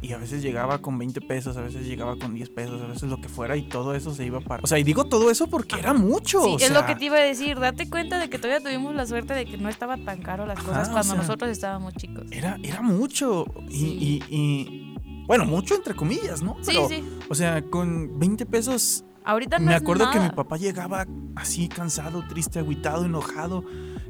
Y 0.00 0.12
a 0.12 0.18
veces 0.18 0.42
llegaba 0.42 0.78
con 0.78 0.96
20 0.96 1.20
pesos, 1.22 1.56
a 1.56 1.60
veces 1.60 1.84
llegaba 1.86 2.16
con 2.16 2.32
10 2.34 2.50
pesos, 2.50 2.80
a 2.80 2.86
veces 2.86 3.10
lo 3.10 3.20
que 3.20 3.28
fuera 3.28 3.56
y 3.56 3.62
todo 3.68 3.94
eso 3.94 4.14
se 4.14 4.24
iba 4.24 4.40
para... 4.40 4.62
O 4.62 4.66
sea, 4.68 4.78
y 4.78 4.84
digo 4.84 5.06
todo 5.06 5.30
eso 5.30 5.48
porque 5.48 5.76
era 5.78 5.92
mucho. 5.92 6.40
Sí, 6.44 6.50
o 6.50 6.58
es 6.58 6.70
lo 6.70 6.86
que 6.86 6.94
te 6.94 7.06
iba 7.06 7.16
a 7.16 7.20
decir. 7.20 7.58
Date 7.58 7.90
cuenta 7.90 8.18
de 8.18 8.30
que 8.30 8.38
todavía 8.38 8.60
tuvimos 8.62 8.94
la 8.94 9.06
suerte 9.06 9.34
de 9.34 9.44
que 9.44 9.56
no 9.58 9.68
estaba 9.68 9.96
tan 9.96 10.22
caro 10.22 10.46
las 10.46 10.58
cosas 10.60 10.88
Ajá, 10.88 10.90
o 10.90 10.92
cuando 10.92 11.12
sea, 11.14 11.22
nosotros 11.22 11.50
estábamos 11.50 11.94
chicos. 11.94 12.24
Era, 12.30 12.58
era 12.62 12.80
mucho. 12.80 13.44
Y, 13.68 13.76
Sí. 13.78 14.22
y- 14.28 14.36
y- 14.36 15.24
Bueno, 15.26 15.44
mucho 15.44 15.74
entre 15.74 15.94
comillas, 15.94 16.42
¿no? 16.42 16.56
Sí, 16.62 16.70
Pero, 16.74 16.88
sí. 16.88 17.04
O 17.28 17.34
sea, 17.34 17.60
con 17.62 18.18
20 18.18 18.46
pesos 18.46 19.04
Ahorita 19.24 19.58
no 19.58 19.66
me 19.66 19.74
es 19.76 19.82
acuerdo 19.82 20.10
que 20.10 20.20
mi 20.20 20.30
papá 20.30 20.56
llegaba 20.56 21.06
así 21.36 21.68
cansado, 21.68 22.24
triste, 22.28 22.60
agüitado, 22.60 23.04
enojado, 23.04 23.62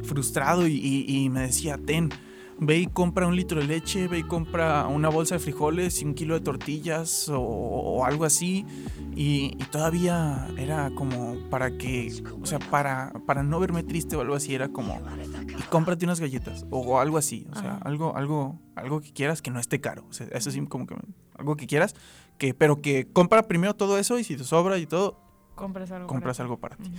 frustrado 0.04 0.68
y 0.68 1.28
me 1.30 1.40
decía, 1.40 1.76
ten, 1.85 2.11
ve 2.60 2.78
y 2.78 2.86
compra 2.86 3.26
un 3.26 3.36
litro 3.36 3.60
de 3.60 3.66
leche, 3.66 4.08
ve 4.08 4.18
y 4.18 4.22
compra 4.24 4.86
una 4.88 5.08
bolsa 5.08 5.36
de 5.36 5.38
frijoles 5.38 6.02
y 6.02 6.04
un 6.04 6.14
kilo 6.14 6.34
de 6.34 6.40
tortillas 6.40 7.28
o, 7.28 7.40
o 7.40 8.04
algo 8.04 8.24
así. 8.24 8.66
Y, 9.14 9.52
y 9.58 9.64
todavía 9.70 10.48
era 10.56 10.90
como 10.94 11.36
para 11.50 11.76
que, 11.76 12.12
o 12.40 12.46
sea, 12.46 12.58
para, 12.58 13.12
para 13.26 13.42
no 13.42 13.58
verme 13.60 13.82
triste 13.82 14.14
o 14.16 14.20
algo 14.20 14.34
así, 14.34 14.54
era 14.54 14.68
como, 14.68 15.00
y 15.58 15.62
cómprate 15.70 16.04
unas 16.04 16.20
galletas 16.20 16.66
o, 16.70 16.98
algo 17.00 17.18
así, 17.18 17.46
o 17.50 17.54
sea, 17.56 17.72
Ajá. 17.74 17.80
algo, 17.84 18.16
algo, 18.16 18.58
algo 18.76 19.00
que 19.00 19.12
quieras 19.12 19.42
que 19.42 19.50
no 19.50 19.58
esté 19.60 19.80
caro. 19.80 20.04
O 20.08 20.12
sea, 20.12 20.26
eso 20.32 20.50
sí, 20.50 20.64
como 20.66 20.86
que 20.86 20.96
algo 21.36 21.56
que 21.56 21.66
quieras, 21.66 21.94
que, 22.38 22.54
pero 22.54 22.80
que 22.80 23.06
compra 23.12 23.42
primero 23.44 23.74
todo 23.74 23.98
eso 23.98 24.18
y 24.18 24.24
si 24.24 24.36
te 24.36 24.44
sobra 24.44 24.78
y 24.78 24.86
todo, 24.86 25.20
Compras 25.54 25.90
algo. 25.90 26.06
compras 26.06 26.36
para 26.36 26.44
algo 26.44 26.56
para 26.58 26.76
ti. 26.76 26.84
ti. 26.84 26.90
Ujú. 26.90 26.98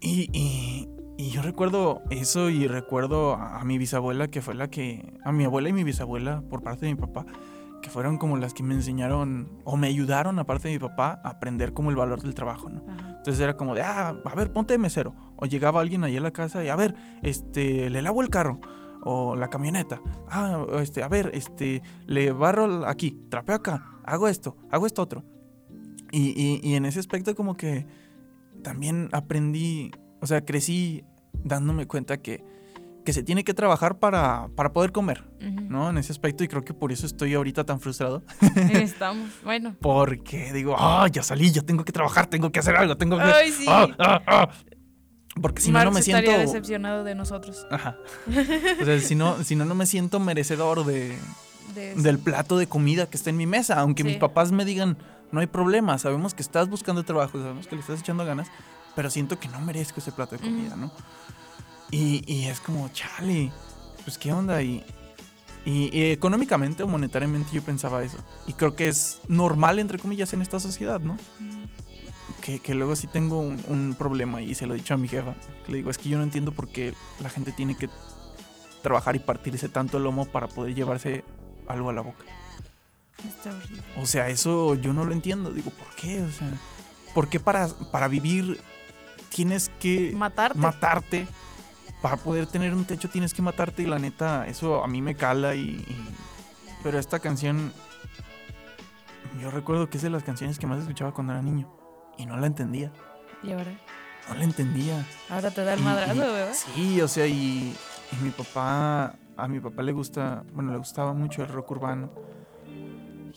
Y, 0.00 0.30
y- 0.32 0.88
y 1.18 1.30
yo 1.30 1.42
recuerdo 1.42 2.00
eso 2.10 2.48
y 2.48 2.66
recuerdo 2.66 3.34
a, 3.34 3.60
a 3.60 3.64
mi 3.64 3.76
bisabuela, 3.76 4.28
que 4.28 4.40
fue 4.40 4.54
la 4.54 4.68
que, 4.70 5.12
a 5.24 5.32
mi 5.32 5.44
abuela 5.44 5.68
y 5.68 5.72
mi 5.74 5.84
bisabuela 5.84 6.42
por 6.48 6.62
parte 6.62 6.86
de 6.86 6.94
mi 6.94 7.00
papá, 7.00 7.26
que 7.82 7.90
fueron 7.90 8.16
como 8.18 8.36
las 8.38 8.54
que 8.54 8.62
me 8.62 8.74
enseñaron 8.74 9.48
o 9.64 9.76
me 9.76 9.88
ayudaron, 9.88 10.38
aparte 10.38 10.68
de 10.68 10.74
mi 10.74 10.80
papá, 10.80 11.20
a 11.22 11.28
aprender 11.30 11.72
como 11.74 11.90
el 11.90 11.96
valor 11.96 12.22
del 12.22 12.34
trabajo, 12.34 12.70
¿no? 12.70 12.82
Ajá. 12.88 13.08
Entonces 13.18 13.40
era 13.40 13.56
como 13.56 13.74
de, 13.74 13.82
ah, 13.82 14.16
a 14.24 14.34
ver, 14.34 14.52
ponte 14.52 14.72
de 14.74 14.78
mesero. 14.78 15.14
O 15.36 15.46
llegaba 15.46 15.80
alguien 15.80 16.02
ahí 16.04 16.16
a 16.16 16.20
la 16.20 16.30
casa 16.32 16.64
y, 16.64 16.68
a 16.68 16.76
ver, 16.76 16.94
este, 17.22 17.90
le 17.90 18.00
lavo 18.02 18.22
el 18.22 18.30
carro. 18.30 18.60
O 19.04 19.36
la 19.36 19.48
camioneta. 19.48 20.00
Ah, 20.28 20.64
este, 20.80 21.02
a 21.04 21.08
ver, 21.08 21.30
este, 21.34 21.82
le 22.06 22.32
barro 22.32 22.84
aquí, 22.86 23.16
trapeo 23.28 23.54
acá, 23.56 23.86
hago 24.04 24.26
esto, 24.26 24.56
hago 24.70 24.86
esto 24.86 25.02
otro. 25.02 25.22
Y, 26.10 26.30
y- 26.40 26.60
y 26.62 26.74
en 26.74 26.84
ese 26.84 26.98
aspecto 26.98 27.34
como 27.36 27.56
que 27.56 27.86
también 28.64 29.08
aprendí, 29.12 29.92
o 30.20 30.26
sea, 30.26 30.44
crecí 30.44 31.04
dándome 31.44 31.86
cuenta 31.86 32.18
que, 32.18 32.44
que 33.04 33.12
se 33.12 33.22
tiene 33.22 33.44
que 33.44 33.54
trabajar 33.54 33.98
para, 33.98 34.48
para 34.54 34.72
poder 34.72 34.92
comer. 34.92 35.24
¿no? 35.40 35.90
En 35.90 35.98
ese 35.98 36.12
aspecto 36.12 36.44
y 36.44 36.48
creo 36.48 36.64
que 36.64 36.74
por 36.74 36.92
eso 36.92 37.06
estoy 37.06 37.34
ahorita 37.34 37.64
tan 37.64 37.80
frustrado. 37.80 38.22
Estamos. 38.70 39.30
Bueno. 39.44 39.76
Porque 39.80 40.52
digo, 40.52 40.76
ah, 40.78 41.06
ya 41.10 41.22
salí, 41.22 41.50
ya 41.50 41.62
tengo 41.62 41.84
que 41.84 41.92
trabajar, 41.92 42.26
tengo 42.26 42.50
que 42.50 42.58
hacer 42.58 42.76
algo, 42.76 42.96
tengo 42.96 43.16
que... 43.16 43.22
Ay, 43.22 43.50
sí. 43.52 43.64
Ah, 43.68 43.88
ah, 43.98 44.22
ah. 44.26 44.48
Porque 45.40 45.62
si 45.62 45.70
no, 45.70 45.84
no 45.84 45.90
me 45.90 46.02
siento... 46.02 46.20
estaría 46.20 46.38
decepcionado 46.38 47.04
de 47.04 47.14
nosotros. 47.14 47.66
Ajá. 47.70 47.96
O 48.80 48.84
sea, 48.84 49.00
si 49.00 49.14
no, 49.14 49.42
si 49.44 49.56
no, 49.56 49.64
no 49.64 49.74
me 49.74 49.86
siento 49.86 50.20
merecedor 50.20 50.84
de, 50.84 51.16
De 51.74 51.94
del 51.94 52.18
plato 52.18 52.58
de 52.58 52.66
comida 52.66 53.06
que 53.06 53.16
está 53.16 53.30
en 53.30 53.36
mi 53.36 53.46
mesa. 53.46 53.80
Aunque 53.80 54.04
mis 54.04 54.16
papás 54.16 54.52
me 54.52 54.64
digan, 54.64 54.98
no 55.32 55.40
hay 55.40 55.46
problema, 55.46 55.98
sabemos 55.98 56.34
que 56.34 56.42
estás 56.42 56.68
buscando 56.68 57.04
trabajo, 57.04 57.38
sabemos 57.38 57.66
que 57.66 57.76
le 57.76 57.80
estás 57.80 58.00
echando 58.00 58.24
ganas, 58.24 58.48
pero 58.98 59.10
siento 59.10 59.38
que 59.38 59.46
no 59.46 59.60
merezco 59.60 60.00
ese 60.00 60.10
plato 60.10 60.34
de 60.36 60.40
comida, 60.42 60.74
¿no? 60.74 60.90
Y, 61.92 62.24
y 62.26 62.46
es 62.46 62.58
como, 62.58 62.88
chale, 62.88 63.52
pues 64.02 64.18
qué 64.18 64.32
onda. 64.32 64.60
Y, 64.60 64.82
y- 65.64 65.96
y 65.96 66.10
económicamente 66.10 66.82
o 66.82 66.88
monetariamente 66.88 67.50
yo 67.52 67.62
pensaba 67.62 68.02
eso. 68.02 68.18
Y 68.48 68.54
creo 68.54 68.74
que 68.74 68.88
es 68.88 69.20
normal, 69.28 69.78
entre 69.78 70.00
comillas, 70.00 70.32
en 70.32 70.42
esta 70.42 70.58
sociedad, 70.58 70.98
¿no? 70.98 71.16
Que, 72.40 72.58
que 72.58 72.74
luego 72.74 72.96
sí 72.96 73.06
tengo 73.06 73.38
un, 73.38 73.62
un 73.68 73.94
problema 73.96 74.42
y 74.42 74.56
se 74.56 74.66
lo 74.66 74.74
he 74.74 74.78
dicho 74.78 74.94
a 74.94 74.96
mi 74.96 75.06
jefa. 75.06 75.36
Que 75.64 75.70
le 75.70 75.76
digo, 75.78 75.90
es 75.90 75.98
que 75.98 76.08
yo 76.08 76.18
no 76.18 76.24
entiendo 76.24 76.50
por 76.50 76.66
qué 76.66 76.92
la 77.20 77.30
gente 77.30 77.52
tiene 77.52 77.76
que 77.76 77.88
trabajar 78.82 79.14
y 79.14 79.20
partirse 79.20 79.68
tanto 79.68 79.98
el 79.98 80.02
lomo 80.02 80.24
para 80.24 80.48
poder 80.48 80.74
llevarse 80.74 81.22
algo 81.68 81.90
a 81.90 81.92
la 81.92 82.00
boca. 82.00 82.24
Está 83.28 83.50
horrible. 83.50 83.80
O 84.02 84.06
sea, 84.06 84.28
eso 84.28 84.74
yo 84.74 84.92
no 84.92 85.04
lo 85.04 85.12
entiendo. 85.12 85.52
Digo, 85.52 85.70
¿por 85.70 85.94
qué? 85.94 86.20
O 86.20 86.32
sea, 86.32 86.50
¿por 87.14 87.28
qué 87.28 87.38
para, 87.38 87.68
para 87.92 88.08
vivir 88.08 88.60
tienes 89.28 89.70
que 89.80 90.12
Matarte. 90.14 90.58
matarte? 90.58 91.28
Para 92.02 92.16
poder 92.16 92.46
tener 92.46 92.74
un 92.74 92.84
techo 92.84 93.08
tienes 93.08 93.34
que 93.34 93.42
matarte 93.42 93.82
y 93.82 93.86
la 93.86 93.98
neta, 93.98 94.46
eso 94.46 94.84
a 94.84 94.86
mí 94.88 95.02
me 95.02 95.14
cala 95.16 95.54
y... 95.54 95.60
y- 95.60 96.14
Pero 96.82 96.98
esta 96.98 97.18
canción, 97.18 97.72
yo 99.40 99.50
recuerdo 99.50 99.88
que 99.90 99.96
es 99.98 100.02
de 100.02 100.10
las 100.10 100.22
canciones 100.22 100.58
que 100.58 100.66
más 100.66 100.78
escuchaba 100.80 101.12
cuando 101.12 101.32
era 101.32 101.42
niño 101.42 101.68
y 102.16 102.26
no 102.26 102.36
la 102.36 102.46
entendía. 102.46 102.92
y 103.42 103.52
ahora. 103.52 103.72
No 104.28 104.34
la 104.34 104.44
entendía. 104.44 105.04
Ahora 105.30 105.50
te 105.50 105.64
da 105.64 105.74
el 105.74 105.80
madrazo, 105.80 106.14
y- 106.14 106.18
¿verdad? 106.18 106.54
Sí, 106.74 107.00
o 107.00 107.08
sea, 107.08 107.26
y, 107.26 107.74
y 108.12 108.22
mi 108.22 108.30
papá, 108.30 109.14
a 109.36 109.48
mi 109.48 109.58
papá 109.58 109.82
le 109.82 109.92
gusta, 109.92 110.44
bueno, 110.52 110.70
le 110.72 110.78
gustaba 110.78 111.12
mucho 111.14 111.42
el 111.42 111.48
rock 111.48 111.70
urbano 111.72 112.10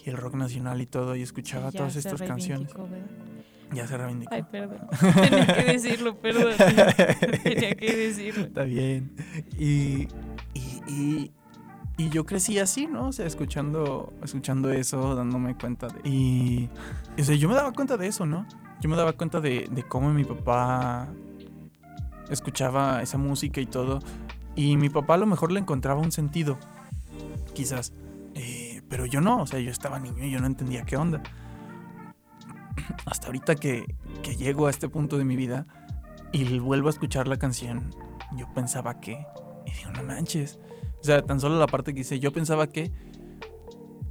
y 0.04 0.10
el 0.10 0.18
rock 0.18 0.36
nacional 0.36 0.82
y 0.82 0.86
todo, 0.88 1.16
y 1.16 1.22
escuchaba 1.22 1.72
todas 1.72 1.96
estas 1.96 2.22
canciones. 2.22 2.72
Ya 3.74 3.88
se 3.88 3.98
reivindicó. 3.98 4.34
Ay, 4.34 4.44
perdón. 4.44 4.88
Tenía 5.00 5.48
que 5.48 5.64
decirlo, 5.64 6.18
perdón. 6.18 6.54
Tenía 7.44 7.76
que 7.76 7.96
decirlo. 7.96 8.46
Está 8.46 8.64
bien. 8.64 9.14
Y, 9.58 10.08
y, 10.54 10.82
y, 10.88 11.32
y 11.98 12.10
yo 12.10 12.26
crecí 12.26 12.60
así, 12.60 12.88
¿no? 12.88 13.08
O 13.08 13.12
sea, 13.12 13.26
escuchando, 13.26 14.14
escuchando 14.24 14.72
eso, 14.72 15.16
dándome 15.16 15.56
cuenta 15.56 15.88
de... 15.88 16.10
Y, 16.10 16.70
o 17.20 17.24
sea, 17.24 17.36
yo 17.36 17.48
me 17.48 17.56
daba 17.56 17.72
cuenta 17.72 17.98
de 17.98 18.08
eso, 18.08 18.26
¿no? 18.26 18.46
Yo 18.82 18.90
me 18.90 18.96
daba 18.96 19.14
cuenta 19.14 19.40
de, 19.40 19.68
de 19.72 19.84
cómo 19.84 20.12
mi 20.12 20.24
papá 20.24 21.08
escuchaba 22.30 23.02
esa 23.02 23.18
música 23.18 23.62
y 23.62 23.66
todo. 23.66 24.00
Y 24.56 24.78
mi 24.78 24.90
papá 24.90 25.14
a 25.14 25.18
lo 25.18 25.26
mejor 25.26 25.52
le 25.52 25.60
encontraba 25.60 26.02
un 26.02 26.12
sentido, 26.12 26.58
quizás. 27.54 27.94
Eh, 28.36 28.82
pero 28.90 29.06
yo 29.06 29.22
no, 29.22 29.42
o 29.42 29.48
sea, 29.48 29.60
yo 29.60 29.72
estaba 29.72 30.00
niño 30.00 30.26
y 30.26 30.32
yo 30.32 30.40
no 30.40 30.48
entendía 30.48 30.84
qué 30.84 30.98
onda. 30.98 31.22
Hasta 33.06 33.28
ahorita 33.28 33.56
que, 33.56 33.86
que 34.24 34.36
llego 34.36 34.68
a 34.68 34.70
este 34.70 34.90
punto 34.90 35.18
de 35.18 35.24
mi 35.26 35.36
vida 35.36 35.66
y 36.32 36.60
vuelvo 36.60 36.88
a 36.88 36.92
escuchar 36.92 37.28
la 37.28 37.38
canción, 37.38 37.94
yo 38.38 38.48
pensaba 38.54 39.00
que... 39.00 39.26
Y 39.66 39.72
digo, 39.74 39.92
no 39.92 40.04
manches. 40.04 40.60
O 41.02 41.04
sea, 41.04 41.22
tan 41.24 41.40
solo 41.40 41.58
la 41.60 41.68
parte 41.68 41.94
que 41.94 42.00
dice, 42.00 42.20
yo 42.20 42.32
pensaba 42.32 42.68
que 42.68 42.92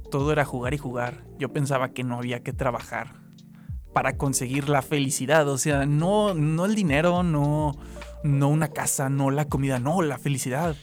todo 0.09 0.31
era 0.31 0.45
jugar 0.45 0.73
y 0.73 0.77
jugar. 0.77 1.23
Yo 1.37 1.51
pensaba 1.53 1.89
que 1.93 2.03
no 2.03 2.17
había 2.17 2.41
que 2.43 2.53
trabajar 2.53 3.15
para 3.93 4.17
conseguir 4.17 4.69
la 4.69 4.81
felicidad. 4.81 5.47
O 5.49 5.57
sea, 5.57 5.85
no, 5.85 6.33
no 6.33 6.65
el 6.65 6.75
dinero, 6.75 7.23
no, 7.23 7.73
no 8.23 8.47
una 8.49 8.69
casa, 8.69 9.09
no 9.09 9.31
la 9.31 9.45
comida, 9.45 9.79
no, 9.79 10.01
la 10.01 10.17
felicidad. 10.17 10.75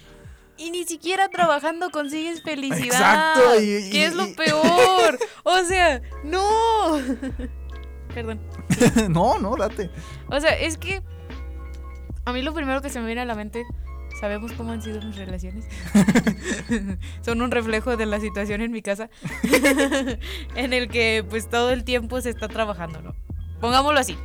Y 0.57 0.71
ni 0.71 0.85
siquiera 0.85 1.29
trabajando 1.29 1.91
consigues 1.91 2.43
felicidad. 2.43 2.85
Exacto, 2.85 3.61
y- 3.61 3.91
¿Qué 3.91 3.99
y- 3.99 4.03
es 4.03 4.15
lo 4.15 4.27
peor? 4.35 5.19
O 5.45 5.59
sea, 5.65 6.03
no. 6.25 6.97
Perdón. 8.19 8.41
no, 9.11 9.39
no, 9.39 9.55
date. 9.55 9.91
O 10.27 10.41
sea, 10.41 10.51
es 10.59 10.77
que 10.77 11.03
a 12.25 12.33
mí 12.33 12.43
lo 12.43 12.53
primero 12.53 12.83
que 12.83 12.91
se 12.91 12.99
me 12.99 13.07
viene 13.07 13.21
a 13.21 13.25
la 13.25 13.37
mente, 13.37 13.65
sabemos 14.21 14.51
cómo 14.55 14.73
han 14.73 14.83
sido 14.83 15.01
mis 15.03 15.15
relaciones. 15.15 15.69
Son 17.21 17.41
un 17.41 17.53
reflejo 17.53 17.97
de 17.97 18.07
la 18.07 18.19
situación 18.19 18.61
en 18.61 18.73
mi 18.73 18.83
casa, 18.83 19.09
en 20.57 20.73
el 20.73 20.89
que 20.89 21.25
pues 21.31 21.49
todo 21.49 21.71
el 21.71 21.85
tiempo 21.85 22.21
se 22.21 22.31
está 22.31 22.49
trabajando, 22.49 23.01
¿no? 23.03 23.15
Pongámoslo 23.61 24.01
así. 24.01 24.19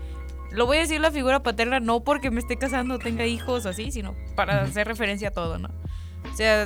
Lo 0.51 0.65
voy 0.65 0.77
a 0.77 0.79
decir 0.79 0.99
la 0.99 1.11
figura 1.11 1.43
paterna 1.43 1.79
no 1.79 2.03
porque 2.03 2.31
me 2.31 2.39
esté 2.39 2.57
casando, 2.57 2.97
tenga 2.97 3.27
hijos 3.27 3.67
o 3.67 3.69
así, 3.69 3.91
sino 3.91 4.15
para 4.35 4.63
hacer 4.63 4.87
referencia 4.87 5.27
a 5.27 5.31
todo, 5.31 5.59
¿no? 5.59 5.69
O 6.31 6.35
sea, 6.35 6.65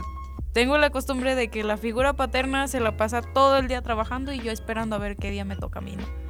tengo 0.53 0.77
la 0.77 0.91
costumbre 0.91 1.35
de 1.35 1.49
que 1.49 1.65
la 1.65 1.75
figura 1.75 2.13
paterna 2.13 2.69
se 2.69 2.79
la 2.79 2.95
pasa 2.95 3.21
todo 3.21 3.57
el 3.57 3.67
día 3.67 3.81
trabajando 3.81 4.31
y 4.31 4.39
yo 4.39 4.53
esperando 4.53 4.95
a 4.95 4.99
ver 4.99 5.17
qué 5.17 5.29
día 5.29 5.43
me 5.43 5.57
toca 5.57 5.79
a 5.79 5.81
mí, 5.81 5.97
¿no? 5.97 6.26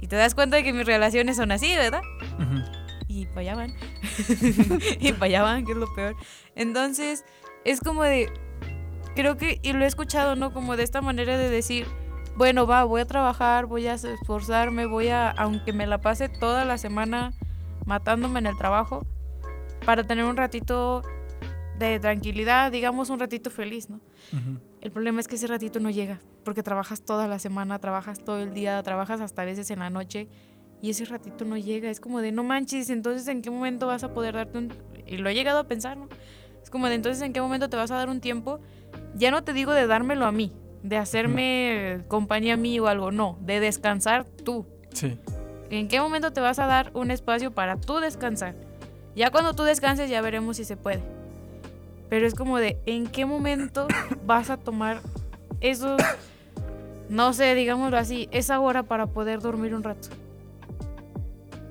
Y 0.00 0.06
te 0.06 0.16
das 0.16 0.34
cuenta 0.34 0.56
de 0.56 0.64
que 0.64 0.72
mis 0.72 0.86
relaciones 0.86 1.36
son 1.36 1.52
así, 1.52 1.76
¿verdad? 1.76 2.00
Y 3.06 3.26
para 3.26 3.40
allá 3.40 3.54
van. 3.54 3.74
y 5.00 5.12
para 5.12 5.26
allá 5.26 5.42
van, 5.42 5.66
que 5.66 5.72
es 5.72 5.78
lo 5.78 5.92
peor. 5.94 6.16
Entonces, 6.54 7.24
es 7.66 7.80
como 7.80 8.02
de. 8.04 8.32
Creo 9.14 9.36
que, 9.36 9.60
y 9.62 9.74
lo 9.74 9.84
he 9.84 9.86
escuchado, 9.86 10.36
¿no? 10.36 10.54
Como 10.54 10.76
de 10.76 10.84
esta 10.84 11.02
manera 11.02 11.36
de 11.36 11.50
decir, 11.50 11.86
bueno, 12.36 12.66
va, 12.66 12.84
voy 12.84 13.02
a 13.02 13.06
trabajar, 13.06 13.66
voy 13.66 13.88
a 13.88 13.94
esforzarme, 13.94 14.86
voy 14.86 15.08
a, 15.08 15.30
aunque 15.30 15.74
me 15.74 15.86
la 15.86 16.00
pase 16.00 16.30
toda 16.30 16.64
la 16.64 16.78
semana 16.78 17.32
matándome 17.84 18.38
en 18.38 18.46
el 18.46 18.56
trabajo, 18.56 19.04
para 19.84 20.04
tener 20.04 20.24
un 20.24 20.36
ratito 20.36 21.02
de 21.78 22.00
tranquilidad, 22.00 22.72
digamos 22.72 23.10
un 23.10 23.18
ratito 23.18 23.50
feliz, 23.50 23.90
¿no? 23.90 24.00
El 24.80 24.90
problema 24.92 25.20
es 25.20 25.28
que 25.28 25.34
ese 25.34 25.46
ratito 25.46 25.78
no 25.78 25.90
llega, 25.90 26.20
porque 26.42 26.62
trabajas 26.62 27.02
toda 27.02 27.28
la 27.28 27.38
semana, 27.38 27.78
trabajas 27.78 28.18
todo 28.24 28.38
el 28.38 28.54
día, 28.54 28.82
trabajas 28.82 29.20
hasta 29.20 29.42
a 29.42 29.44
veces 29.44 29.70
en 29.70 29.80
la 29.80 29.90
noche 29.90 30.26
y 30.80 30.90
ese 30.90 31.04
ratito 31.04 31.44
no 31.44 31.58
llega. 31.58 31.90
Es 31.90 32.00
como 32.00 32.20
de 32.20 32.32
no 32.32 32.44
manches, 32.44 32.88
entonces 32.88 33.28
en 33.28 33.42
qué 33.42 33.50
momento 33.50 33.86
vas 33.86 34.04
a 34.04 34.14
poder 34.14 34.34
darte 34.34 34.56
un... 34.56 34.72
Y 35.06 35.18
lo 35.18 35.28
he 35.28 35.34
llegado 35.34 35.58
a 35.58 35.64
pensar, 35.64 35.98
¿no? 35.98 36.08
Es 36.62 36.70
como 36.70 36.88
de 36.88 36.94
entonces 36.94 37.22
en 37.22 37.32
qué 37.32 37.42
momento 37.42 37.68
te 37.68 37.76
vas 37.76 37.90
a 37.90 37.96
dar 37.96 38.08
un 38.08 38.20
tiempo, 38.20 38.60
ya 39.14 39.30
no 39.30 39.44
te 39.44 39.52
digo 39.52 39.72
de 39.72 39.86
dármelo 39.86 40.24
a 40.24 40.32
mí, 40.32 40.52
de 40.82 40.96
hacerme 40.96 42.04
compañía 42.08 42.54
a 42.54 42.56
mí 42.56 42.78
o 42.80 42.86
algo, 42.86 43.12
no, 43.12 43.38
de 43.42 43.60
descansar 43.60 44.24
tú. 44.24 44.66
Sí. 44.94 45.18
¿En 45.68 45.88
qué 45.88 46.00
momento 46.00 46.32
te 46.32 46.40
vas 46.40 46.58
a 46.58 46.66
dar 46.66 46.90
un 46.94 47.10
espacio 47.10 47.52
para 47.52 47.76
tú 47.76 47.98
descansar? 47.98 48.54
Ya 49.14 49.30
cuando 49.30 49.54
tú 49.54 49.64
descanses 49.64 50.08
ya 50.08 50.22
veremos 50.22 50.56
si 50.56 50.64
se 50.64 50.76
puede. 50.76 51.02
Pero 52.10 52.26
es 52.26 52.34
como 52.34 52.58
de, 52.58 52.78
¿en 52.84 53.06
qué 53.06 53.24
momento 53.24 53.86
vas 54.26 54.50
a 54.50 54.58
tomar 54.58 55.00
esos, 55.60 56.02
no 57.08 57.32
sé, 57.32 57.54
digámoslo 57.54 57.96
así, 57.96 58.28
esa 58.32 58.60
hora 58.60 58.82
para 58.82 59.06
poder 59.06 59.40
dormir 59.40 59.74
un 59.74 59.82
rato? 59.82 60.08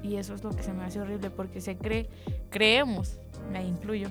Y 0.02 0.16
eso 0.16 0.34
es 0.34 0.44
lo 0.44 0.50
que 0.50 0.64
se 0.64 0.74
me 0.74 0.84
hace 0.84 1.00
horrible 1.00 1.30
porque 1.30 1.62
se 1.62 1.78
cree, 1.78 2.10
creemos, 2.50 3.20
me 3.52 3.68
incluyo, 3.68 4.10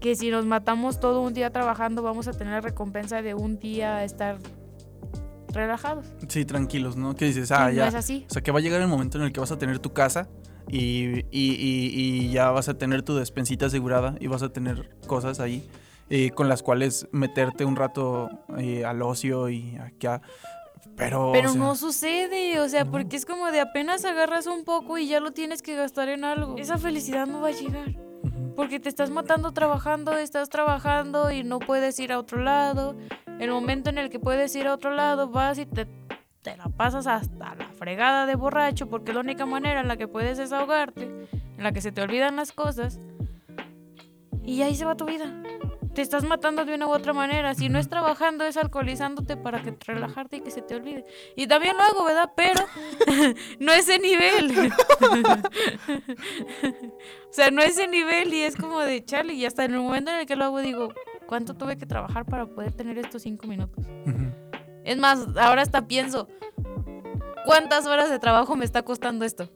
que 0.00 0.16
si 0.16 0.30
nos 0.30 0.44
matamos 0.44 1.00
todo 1.00 1.22
un 1.22 1.32
día 1.32 1.50
trabajando 1.50 2.02
vamos 2.02 2.28
a 2.28 2.32
tener 2.32 2.52
la 2.52 2.60
recompensa 2.60 3.22
de 3.22 3.34
un 3.34 3.58
día 3.58 4.04
estar 4.04 4.36
relajados. 5.54 6.06
Sí, 6.28 6.44
tranquilos, 6.44 6.96
¿no? 6.96 7.14
Que 7.14 7.26
dices, 7.26 7.52
ah, 7.52 7.68
no 7.68 7.72
ya. 7.72 7.88
es 7.88 7.94
así. 7.94 8.26
O 8.28 8.32
sea, 8.32 8.42
que 8.42 8.50
va 8.50 8.58
a 8.58 8.62
llegar 8.62 8.80
el 8.80 8.88
momento 8.88 9.16
en 9.18 9.24
el 9.24 9.32
que 9.32 9.40
vas 9.40 9.52
a 9.52 9.58
tener 9.58 9.78
tu 9.78 9.92
casa 9.92 10.28
y, 10.68 11.20
y- 11.30 11.54
y- 11.54 11.90
y 12.26 12.30
ya 12.30 12.50
vas 12.50 12.68
a 12.68 12.74
tener 12.74 13.02
tu 13.02 13.14
despensita 13.16 13.66
asegurada 13.66 14.14
y 14.20 14.26
vas 14.26 14.42
a 14.42 14.48
tener 14.52 14.90
cosas 15.06 15.40
ahí 15.40 15.68
eh, 16.10 16.30
con 16.30 16.48
las 16.48 16.62
cuales 16.62 17.08
meterte 17.12 17.64
un 17.64 17.76
rato 17.76 18.28
eh, 18.58 18.84
al 18.84 19.00
ocio 19.02 19.48
y 19.48 19.76
acá. 19.76 20.20
Pero, 20.96 21.30
Pero 21.32 21.48
o 21.50 21.52
sea, 21.52 21.60
no 21.60 21.74
sucede, 21.76 22.60
o 22.60 22.68
sea, 22.68 22.84
no. 22.84 22.90
porque 22.92 23.16
es 23.16 23.26
como 23.26 23.50
de 23.50 23.60
apenas 23.60 24.04
agarras 24.04 24.46
un 24.46 24.64
poco 24.64 24.98
y 24.98 25.08
ya 25.08 25.18
lo 25.20 25.32
tienes 25.32 25.62
que 25.62 25.74
gastar 25.74 26.08
en 26.08 26.24
algo. 26.24 26.56
Esa 26.58 26.78
felicidad 26.78 27.26
no 27.26 27.40
va 27.40 27.48
a 27.48 27.52
llegar, 27.52 27.96
porque 28.54 28.78
te 28.78 28.88
estás 28.90 29.10
matando 29.10 29.52
trabajando, 29.52 30.12
estás 30.16 30.50
trabajando 30.50 31.30
y 31.32 31.42
no 31.42 31.58
puedes 31.58 31.98
ir 31.98 32.12
a 32.12 32.18
otro 32.18 32.38
lado. 32.42 32.96
El 33.40 33.50
momento 33.50 33.90
en 33.90 33.98
el 33.98 34.10
que 34.10 34.20
puedes 34.20 34.54
ir 34.54 34.68
a 34.68 34.74
otro 34.74 34.92
lado, 34.92 35.28
vas 35.28 35.58
y 35.58 35.66
te, 35.66 35.86
te 36.44 36.56
la 36.58 36.68
pasas 36.68 37.06
hasta 37.06 37.54
la 37.54 37.70
fregada 37.70 38.26
de 38.26 38.34
borracho, 38.34 38.86
porque 38.88 39.10
es 39.10 39.14
la 39.14 39.22
única 39.22 39.46
manera 39.46 39.80
en 39.80 39.88
la 39.88 39.96
que 39.96 40.06
puedes 40.06 40.36
desahogarte, 40.36 41.04
en 41.04 41.64
la 41.64 41.72
que 41.72 41.80
se 41.80 41.90
te 41.90 42.02
olvidan 42.02 42.36
las 42.36 42.52
cosas. 42.52 43.00
Y 44.44 44.60
ahí 44.60 44.74
se 44.74 44.84
va 44.84 44.94
tu 44.94 45.06
vida. 45.06 45.24
Te 45.94 46.02
estás 46.02 46.22
matando 46.22 46.66
de 46.66 46.74
una 46.74 46.86
u 46.86 46.90
otra 46.90 47.14
manera. 47.14 47.54
Si 47.54 47.70
no 47.70 47.78
es 47.78 47.88
trabajando, 47.88 48.44
es 48.44 48.58
alcoholizándote 48.58 49.38
para 49.38 49.62
que 49.62 49.74
relajarte 49.86 50.36
y 50.36 50.40
que 50.40 50.50
se 50.50 50.60
te 50.60 50.74
olvide. 50.74 51.06
Y 51.34 51.46
también 51.46 51.78
lo 51.78 51.82
hago, 51.82 52.04
¿verdad? 52.04 52.32
Pero 52.36 52.60
no 53.58 53.72
ese 53.72 53.98
nivel. 53.98 54.70
o 57.30 57.32
sea, 57.32 57.50
no 57.50 57.62
ese 57.62 57.88
nivel 57.88 58.34
y 58.34 58.42
es 58.42 58.54
como 58.56 58.80
de 58.80 59.02
chale. 59.02 59.32
Y 59.32 59.46
hasta 59.46 59.64
en 59.64 59.72
el 59.72 59.80
momento 59.80 60.10
en 60.10 60.18
el 60.18 60.26
que 60.26 60.36
lo 60.36 60.44
hago 60.44 60.60
digo, 60.60 60.92
¿cuánto 61.26 61.54
tuve 61.54 61.78
que 61.78 61.86
trabajar 61.86 62.26
para 62.26 62.44
poder 62.44 62.74
tener 62.74 62.98
estos 62.98 63.22
cinco 63.22 63.46
minutos? 63.46 63.86
ujú. 64.04 64.43
Es 64.84 64.98
más, 64.98 65.26
ahora 65.36 65.62
hasta 65.62 65.86
pienso, 65.86 66.28
¿cuántas 67.44 67.86
horas 67.86 68.10
de 68.10 68.18
trabajo 68.18 68.54
me 68.56 68.64
está 68.64 68.82
costando 68.82 69.24
esto? 69.24 69.50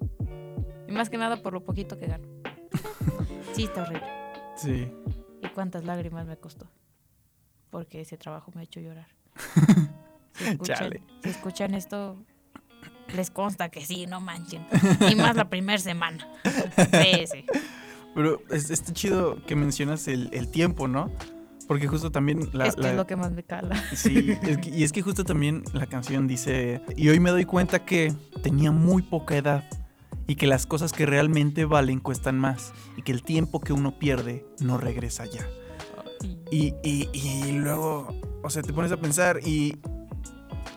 Y 0.88 0.92
más 0.92 1.10
que 1.10 1.18
nada 1.18 1.42
por 1.42 1.52
lo 1.52 1.64
poquito 1.64 1.98
que 1.98 2.06
gano. 2.06 2.26
Sí, 3.54 3.64
está 3.64 3.82
horrible. 3.82 4.06
Sí. 4.56 4.88
¿Y 5.42 5.48
cuántas 5.48 5.84
lágrimas 5.84 6.26
me 6.26 6.36
costó? 6.36 6.68
Porque 7.70 8.00
ese 8.02 8.16
trabajo 8.16 8.52
me 8.54 8.60
ha 8.60 8.64
hecho 8.64 8.80
llorar. 8.80 9.08
Si 10.34 10.44
escuchan, 10.44 10.76
Chale. 10.76 11.02
si 11.24 11.30
escuchan 11.30 11.74
esto, 11.74 12.16
les 13.16 13.28
consta 13.32 13.70
que 13.70 13.84
sí, 13.84 14.06
no 14.06 14.20
manchen. 14.20 14.64
Y 15.10 15.16
más 15.16 15.34
la 15.34 15.48
primera 15.50 15.78
semana. 15.78 16.28
Sí, 17.02 17.26
sí. 17.26 17.44
Pero 18.14 18.40
es, 18.50 18.70
está 18.70 18.92
chido 18.92 19.44
que 19.46 19.56
mencionas 19.56 20.06
el, 20.06 20.28
el 20.32 20.48
tiempo, 20.48 20.86
¿no? 20.86 21.10
Porque 21.68 21.86
justo 21.86 22.10
también 22.10 22.48
la, 22.52 22.66
es 22.66 22.74
que 22.74 22.80
la- 22.82 22.90
es 22.90 22.96
lo 22.96 23.06
que 23.06 23.14
más 23.14 23.30
me 23.30 23.44
cala. 23.44 23.80
Sí, 23.94 24.36
es 24.42 24.58
que- 24.58 24.70
y 24.70 24.82
es 24.82 24.90
que 24.92 25.02
justo 25.02 25.22
también 25.24 25.62
la 25.72 25.86
canción 25.86 26.26
dice, 26.26 26.80
y 26.96 27.08
hoy 27.10 27.20
me 27.20 27.30
doy 27.30 27.44
cuenta 27.44 27.84
que 27.84 28.12
tenía 28.42 28.72
muy 28.72 29.02
poca 29.02 29.36
edad 29.36 29.64
y 30.26 30.34
que 30.36 30.46
las 30.46 30.66
cosas 30.66 30.92
que 30.92 31.06
realmente 31.06 31.64
valen 31.66 32.00
cuestan 32.00 32.38
más 32.38 32.72
y 32.96 33.02
que 33.02 33.12
el 33.12 33.22
tiempo 33.22 33.60
que 33.60 33.72
uno 33.72 33.98
pierde 33.98 34.44
no 34.60 34.78
regresa 34.78 35.24
ya. 35.26 35.46
Y, 36.50 36.74
y- 36.82 37.08
y 37.12 37.52
luego, 37.52 38.08
o 38.42 38.50
sea, 38.50 38.62
te 38.62 38.72
pones 38.72 38.90
a 38.90 38.96
pensar 38.96 39.40
y, 39.46 39.76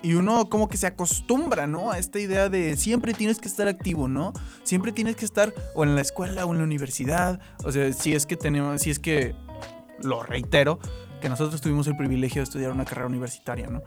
y 0.03 0.13
uno 0.15 0.49
como 0.49 0.67
que 0.67 0.77
se 0.77 0.87
acostumbra, 0.87 1.67
¿no? 1.67 1.91
A 1.91 1.99
esta 1.99 2.19
idea 2.19 2.49
de 2.49 2.75
siempre 2.75 3.13
tienes 3.13 3.39
que 3.39 3.47
estar 3.47 3.67
activo, 3.67 4.07
¿no? 4.07 4.33
Siempre 4.63 4.91
tienes 4.91 5.15
que 5.15 5.25
estar 5.25 5.53
o 5.75 5.83
en 5.83 5.95
la 5.95 6.01
escuela 6.01 6.45
o 6.45 6.51
en 6.51 6.57
la 6.57 6.63
universidad. 6.65 7.39
O 7.63 7.71
sea, 7.71 7.91
si 7.93 8.13
es 8.13 8.25
que 8.25 8.35
tenemos, 8.35 8.81
si 8.81 8.89
es 8.89 8.99
que, 8.99 9.35
lo 10.03 10.23
reitero, 10.23 10.79
que 11.21 11.29
nosotros 11.29 11.61
tuvimos 11.61 11.87
el 11.87 11.95
privilegio 11.95 12.41
de 12.41 12.43
estudiar 12.43 12.71
una 12.71 12.85
carrera 12.85 13.07
universitaria, 13.07 13.67
¿no? 13.67 13.81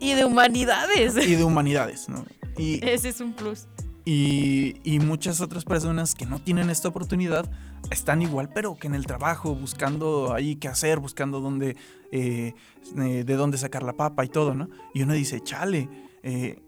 Y 0.00 0.14
de 0.14 0.24
humanidades. 0.24 1.16
Y 1.16 1.34
de 1.34 1.44
humanidades, 1.44 2.08
¿no? 2.08 2.24
Y, 2.56 2.84
Ese 2.86 3.10
es 3.10 3.20
un 3.20 3.32
plus. 3.34 3.66
y, 4.04 4.76
y 4.84 4.98
muchas 5.00 5.40
otras 5.40 5.64
personas 5.64 6.14
que 6.14 6.26
no 6.26 6.38
tienen 6.38 6.70
esta 6.70 6.88
oportunidad 6.88 7.50
están 7.90 8.22
igual, 8.22 8.48
pero 8.52 8.76
que 8.76 8.86
en 8.86 8.94
el 8.94 9.06
trabajo, 9.06 9.54
buscando 9.54 10.32
ahí 10.32 10.56
qué 10.56 10.68
hacer, 10.68 10.98
buscando 10.98 11.40
dónde, 11.40 11.76
eh, 12.12 12.54
eh, 12.96 13.24
de 13.24 13.34
dónde 13.34 13.58
sacar 13.58 13.82
la 13.82 13.92
papa 13.92 14.24
y 14.24 14.28
todo, 14.28 14.54
¿no? 14.54 14.68
Y 14.94 15.02
uno 15.02 15.14
dice, 15.14 15.40
chale, 15.40 15.88
eh, 16.22 16.58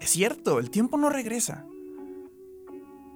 es 0.00 0.10
cierto, 0.10 0.58
el 0.58 0.70
tiempo 0.70 0.98
no 0.98 1.10
regresa. 1.10 1.66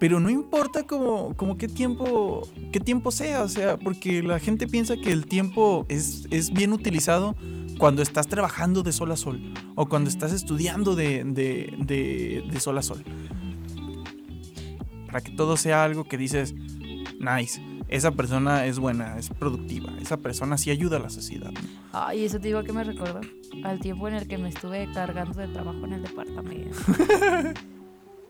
Pero 0.00 0.20
no 0.20 0.30
importa 0.30 0.84
como, 0.86 1.34
como 1.34 1.56
qué 1.56 1.66
tiempo 1.68 2.46
qué 2.72 2.78
tiempo 2.80 3.10
sea, 3.10 3.42
o 3.42 3.48
sea, 3.48 3.76
porque 3.78 4.22
la 4.22 4.38
gente 4.38 4.66
piensa 4.68 4.96
que 4.96 5.10
el 5.12 5.26
tiempo 5.26 5.86
es, 5.88 6.26
es 6.30 6.52
bien 6.52 6.72
utilizado 6.72 7.34
cuando 7.78 8.02
estás 8.02 8.26
trabajando 8.28 8.82
de 8.82 8.92
sol 8.92 9.10
a 9.12 9.16
sol 9.16 9.40
o 9.74 9.88
cuando 9.88 10.08
estás 10.10 10.32
estudiando 10.32 10.94
de, 10.96 11.24
de, 11.24 11.74
de- 11.78 12.44
de 12.50 12.60
sol 12.60 12.78
a 12.78 12.82
sol. 12.82 13.02
para 15.06 15.20
que 15.20 15.32
todo 15.32 15.56
sea 15.56 15.84
algo 15.84 16.04
que 16.04 16.16
dices, 16.18 16.54
nice, 17.18 17.60
esa 17.88 18.10
persona 18.12 18.66
es 18.66 18.78
buena, 18.78 19.16
es 19.18 19.30
productiva, 19.30 19.92
esa 20.00 20.18
persona 20.18 20.58
sí 20.58 20.70
ayuda 20.70 20.98
a 20.98 21.00
la 21.00 21.10
sociedad. 21.10 21.50
Ay, 21.92 22.24
eso 22.24 22.38
te 22.38 22.48
digo 22.48 22.62
que 22.62 22.72
me 22.72 22.84
recordó 22.84 23.20
al 23.64 23.80
tiempo 23.80 24.06
en 24.08 24.14
el 24.14 24.28
que 24.28 24.38
me 24.38 24.50
estuve 24.50 24.86
cargando 24.92 25.40
de 25.40 25.48
trabajo 25.48 25.84
en 25.86 25.92
el 25.94 26.02
departamento. 26.02 26.76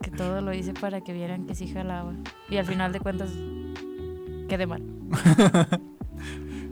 que 0.03 0.11
todo 0.11 0.41
lo 0.41 0.53
hice 0.53 0.73
para 0.75 1.01
que 1.03 1.13
vieran 1.13 1.47
que 1.47 1.55
sí 1.55 1.67
jalaba. 1.69 2.15
Y 2.51 2.57
al 2.57 2.67
final 2.67 2.93
de 2.93 3.01
cuentas, 3.01 3.31
quedé 4.49 4.67
mal. 4.67 4.83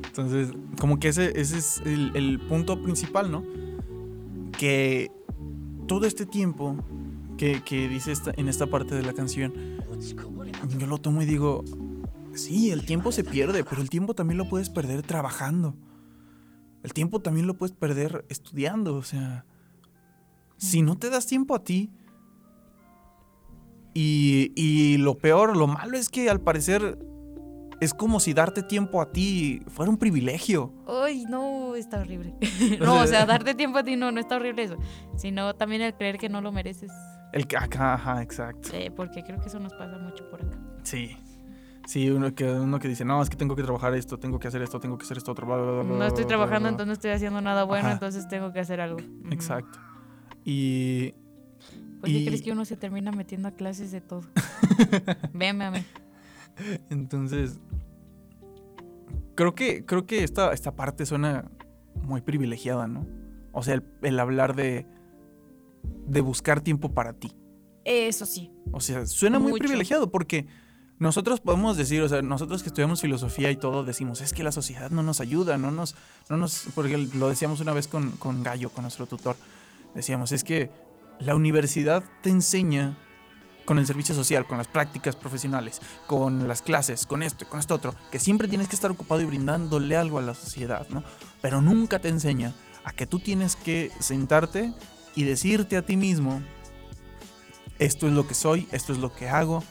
Entonces, 0.07 0.53
como 0.81 0.99
que 0.99 1.09
ese, 1.09 1.39
ese 1.39 1.59
es 1.59 1.83
el, 1.85 2.13
el 2.15 2.41
punto 2.41 2.83
principal, 2.83 3.31
¿no? 3.31 3.45
Que 4.53 5.11
todo 5.87 6.07
este 6.07 6.25
tiempo 6.27 6.77
que, 7.37 7.63
que 7.63 7.89
dice 7.89 8.13
esta- 8.13 8.33
en 8.37 8.49
esta 8.49 8.67
parte 8.67 8.95
de 8.95 9.03
la 9.03 9.13
canción, 9.13 9.53
yo 10.79 10.87
lo 10.87 10.99
tomo 10.99 11.23
y 11.23 11.27
digo, 11.27 11.65
sí, 12.35 12.71
el 12.71 12.87
tiempo 12.87 13.13
se 13.13 13.25
pierde, 13.25 13.63
pero 13.65 13.83
el 13.83 13.91
tiempo 13.91 14.15
también 14.15 14.39
lo 14.39 14.49
puedes 14.49 14.71
perder 14.71 15.03
trabajando. 15.03 15.75
El 16.83 16.93
tiempo 16.93 17.21
también 17.21 17.47
lo 17.47 17.55
puedes 17.55 17.75
perder 17.77 18.25
estudiando, 18.29 18.95
o 18.97 19.03
sea, 19.03 19.45
si 20.57 20.83
no 20.83 20.97
te 20.97 21.11
das 21.11 21.27
tiempo 21.27 21.55
a 21.55 21.63
ti, 21.65 21.91
y, 23.99 24.53
y 24.55 24.99
lo 24.99 25.17
peor, 25.17 25.57
lo 25.57 25.67
malo 25.67 25.97
es 25.97 26.11
que 26.11 26.29
al 26.29 26.39
parecer 26.39 26.99
es 27.81 27.95
como 27.95 28.21
si 28.21 28.35
darte 28.35 28.63
tiempo 28.63 29.01
a 29.01 29.11
ti 29.11 29.63
fuera 29.69 29.91
un 29.91 29.97
privilegio. 29.97 30.75
Ay, 30.87 31.25
no, 31.31 31.75
está 31.75 32.01
horrible. 32.01 32.35
no, 32.81 33.01
o 33.01 33.07
sea, 33.07 33.25
darte 33.25 33.55
tiempo 33.55 33.79
a 33.79 33.85
ti 33.85 33.97
no, 33.97 34.13
no 34.13 34.21
está 34.21 34.37
horrible 34.37 34.65
eso. 34.65 34.77
Sino 35.17 35.55
también 35.55 35.81
el 35.81 35.95
creer 35.95 36.19
que 36.19 36.29
no 36.29 36.43
lo 36.43 36.53
mereces. 36.53 36.93
El 37.33 37.47
que 37.47 37.57
acá, 37.57 37.95
ajá, 37.95 38.23
exacto. 38.23 38.69
Eh, 38.75 38.91
porque 38.95 39.23
creo 39.23 39.41
que 39.41 39.49
eso 39.49 39.61
nos 39.61 39.73
pasa 39.73 39.97
mucho 39.97 40.29
por 40.29 40.43
acá. 40.43 40.59
Sí. 40.83 41.17
Sí, 41.87 42.11
uno 42.11 42.35
que, 42.35 42.45
uno 42.45 42.79
que 42.79 42.89
dice, 42.89 43.07
no, 43.07 43.23
es 43.23 43.31
que 43.31 43.37
tengo 43.37 43.57
que 43.57 43.63
trabajar 43.63 43.95
esto, 43.95 44.19
tengo 44.19 44.39
que 44.39 44.49
hacer 44.49 44.61
esto, 44.61 44.79
tengo 44.79 44.99
que 44.99 45.05
hacer 45.05 45.17
esto 45.17 45.33
otro. 45.33 45.47
bla, 45.47 45.57
bla, 45.57 45.83
bla, 45.83 45.85
No 45.85 46.05
estoy 46.05 46.27
trabajando, 46.27 46.69
bla". 46.69 46.69
entonces 46.71 46.87
no 46.89 46.93
estoy 46.93 47.13
haciendo 47.13 47.41
nada 47.41 47.65
bueno, 47.65 47.87
Ajá. 47.87 47.95
entonces 47.95 48.29
tengo 48.29 48.53
que 48.53 48.61
hacer 48.61 48.83
algo. 48.83 48.99
Exacto. 49.31 49.79
Y 50.45 51.15
¿Por 52.01 52.11
qué 52.11 52.19
Y- 52.19 52.27
crees 52.27 52.43
que 52.43 52.53
uno 52.53 52.65
se 52.65 52.77
termina 52.77 53.11
metiendo 53.13 53.49
a 53.49 53.53
clases 53.53 53.91
de 53.93 54.01
todo? 54.01 54.23
Véame 55.35 55.65
a 55.65 55.71
mí. 55.71 55.85
entonces, 56.91 57.59
creo 59.35 59.55
que, 59.55 59.85
creo 59.85 60.07
que 60.07 60.25
esta, 60.25 60.53
esta 60.53 60.75
parte 60.75 61.07
suena 61.07 61.51
muy 62.03 62.21
privilegiada, 62.21 62.87
¿no? 62.87 63.07
O 63.53 63.63
sea, 63.63 63.75
el, 63.75 63.85
el 64.03 64.19
hablar 64.21 64.55
de, 64.55 64.87
de 66.07 66.21
buscar 66.21 66.61
tiempo 66.61 66.93
para 66.93 67.13
ti. 67.15 67.33
Eso 67.85 68.27
sí. 68.27 68.51
O 68.73 68.81
sea, 68.81 69.07
suena 69.07 69.39
muy 69.39 69.59
privilegiado 69.59 70.11
porque 70.11 70.47
nosotros 70.99 71.41
podemos 71.41 71.77
decir, 71.77 72.03
o 72.03 72.09
sea, 72.09 72.21
nosotros 72.23 72.63
que 72.63 72.69
estudiamos 72.69 73.01
filosofía 73.01 73.51
y 73.51 73.57
todo, 73.57 73.85
decimos, 73.85 74.21
es 74.21 74.33
que 74.33 74.43
la 74.43 74.53
sociedad 74.53 74.91
no 74.91 75.03
nos 75.03 75.21
ayuda, 75.21 75.57
no 75.59 75.71
nos, 75.71 75.95
no 76.29 76.37
nos, 76.37 76.67
porque 76.75 76.97
lo 76.99 77.29
decíamos 77.29 77.61
una 77.61 77.73
vez 77.73 77.87
con, 77.87 78.13
con 78.13 78.43
Gallo, 78.43 78.71
con 78.71 78.83
nuestro 78.83 79.07
tutor, 79.07 79.37
decíamos, 79.95 80.33
es 80.33 80.43
que 80.43 80.71
la 81.21 81.35
universidad 81.35 82.05
te 82.23 82.31
enseña 82.31 82.97
con 83.65 83.79
el 83.79 83.87
servicio 83.87 84.15
social, 84.15 84.47
con 84.47 84.59
las 84.59 84.69
prácticas 84.69 85.17
profesionales, 85.17 85.81
con 86.07 86.47
las 86.47 86.63
clases, 86.63 87.05
con 87.05 87.23
esto 87.23 87.45
y 87.45 87.49
con 87.49 87.59
esto 87.59 87.75
otro, 87.75 87.95
que 88.11 88.21
siempre 88.21 88.49
tienes 88.49 88.69
que 88.69 88.77
estar 88.77 88.91
ocupado 88.91 89.21
y 89.21 89.25
brindándole 89.25 89.97
algo 89.97 90.19
a 90.19 90.23
la 90.23 90.35
sociedad, 90.35 90.87
¿no? 90.89 91.03
Pero 91.43 91.61
nunca 91.61 91.99
te 91.99 92.09
enseña 92.09 92.55
a 92.85 92.93
que 92.93 93.07
tú 93.07 93.19
tienes 93.19 93.57
que 93.57 93.91
sentarte 93.99 94.73
y 95.17 95.25
decirte 95.25 95.77
a 95.77 95.83
ti 95.83 95.97
mismo, 95.97 96.41
esto 97.81 98.07
es 98.07 98.13
lo 98.13 98.29
que 98.29 98.35
soy, 98.35 98.69
esto 98.71 98.93
es 98.93 99.01
lo 99.01 99.13
que 99.13 99.29
hago, 99.29 99.65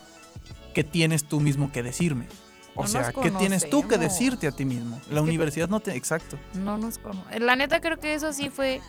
¿qué 0.74 0.84
tienes 0.84 1.24
tú 1.24 1.40
mismo 1.40 1.72
que 1.72 1.82
decirme? 1.82 2.28
O 2.76 2.82
No 2.82 2.88
sea, 2.90 3.14
¿qué 3.14 3.32
tienes 3.32 3.70
tú 3.70 3.88
que 3.88 3.98
decirte 3.98 4.48
a 4.48 4.52
ti 4.52 4.66
mismo? 4.66 5.00
La 5.10 5.22
universidad 5.22 5.70
no 5.70 5.80
te... 5.80 5.96
Exacto. 5.96 6.38
No 6.54 6.78
nos 6.78 6.98
conocemos. 6.98 7.40
La 7.40 7.56
neta 7.56 7.80
creo 7.80 7.98
que 7.98 8.14
eso 8.14 8.34
sí 8.34 8.50
fue... 8.50 8.82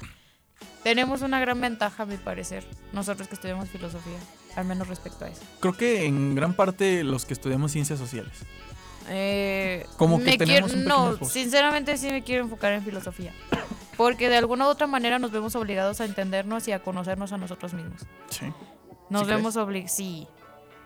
Tenemos 0.82 1.22
una 1.22 1.40
gran 1.40 1.60
ventaja, 1.60 2.04
a 2.04 2.06
mi 2.06 2.16
parecer, 2.16 2.64
nosotros 2.92 3.26
que 3.28 3.34
estudiamos 3.34 3.68
filosofía, 3.68 4.18
al 4.54 4.64
menos 4.66 4.86
respecto 4.88 5.24
a 5.24 5.28
eso. 5.28 5.42
Creo 5.60 5.72
que 5.76 6.04
en 6.06 6.34
gran 6.34 6.54
parte 6.54 7.02
los 7.04 7.24
que 7.24 7.34
estudiamos 7.34 7.72
ciencias 7.72 7.98
sociales. 7.98 8.32
Eh, 9.08 9.86
Como 9.96 10.18
que 10.22 10.36
tenemos 10.36 10.72
quiero- 10.72 10.88
No, 10.88 11.24
sinceramente 11.28 11.96
sí 11.96 12.08
me 12.10 12.22
quiero 12.24 12.44
enfocar 12.44 12.72
en 12.72 12.82
filosofía. 12.84 13.32
Porque 13.96 14.28
de 14.28 14.36
alguna 14.36 14.66
u 14.66 14.68
otra 14.70 14.86
manera 14.86 15.18
nos 15.18 15.30
vemos 15.30 15.54
obligados 15.56 16.00
a 16.00 16.04
entendernos 16.04 16.68
y 16.68 16.72
a 16.72 16.82
conocernos 16.82 17.32
a 17.32 17.38
nosotros 17.38 17.72
mismos. 17.72 18.02
Sí. 18.30 18.46
Nos 19.08 19.22
¿Sí 19.22 19.28
vemos 19.28 19.56
obligados. 19.56 19.92
Sí. 19.96 20.26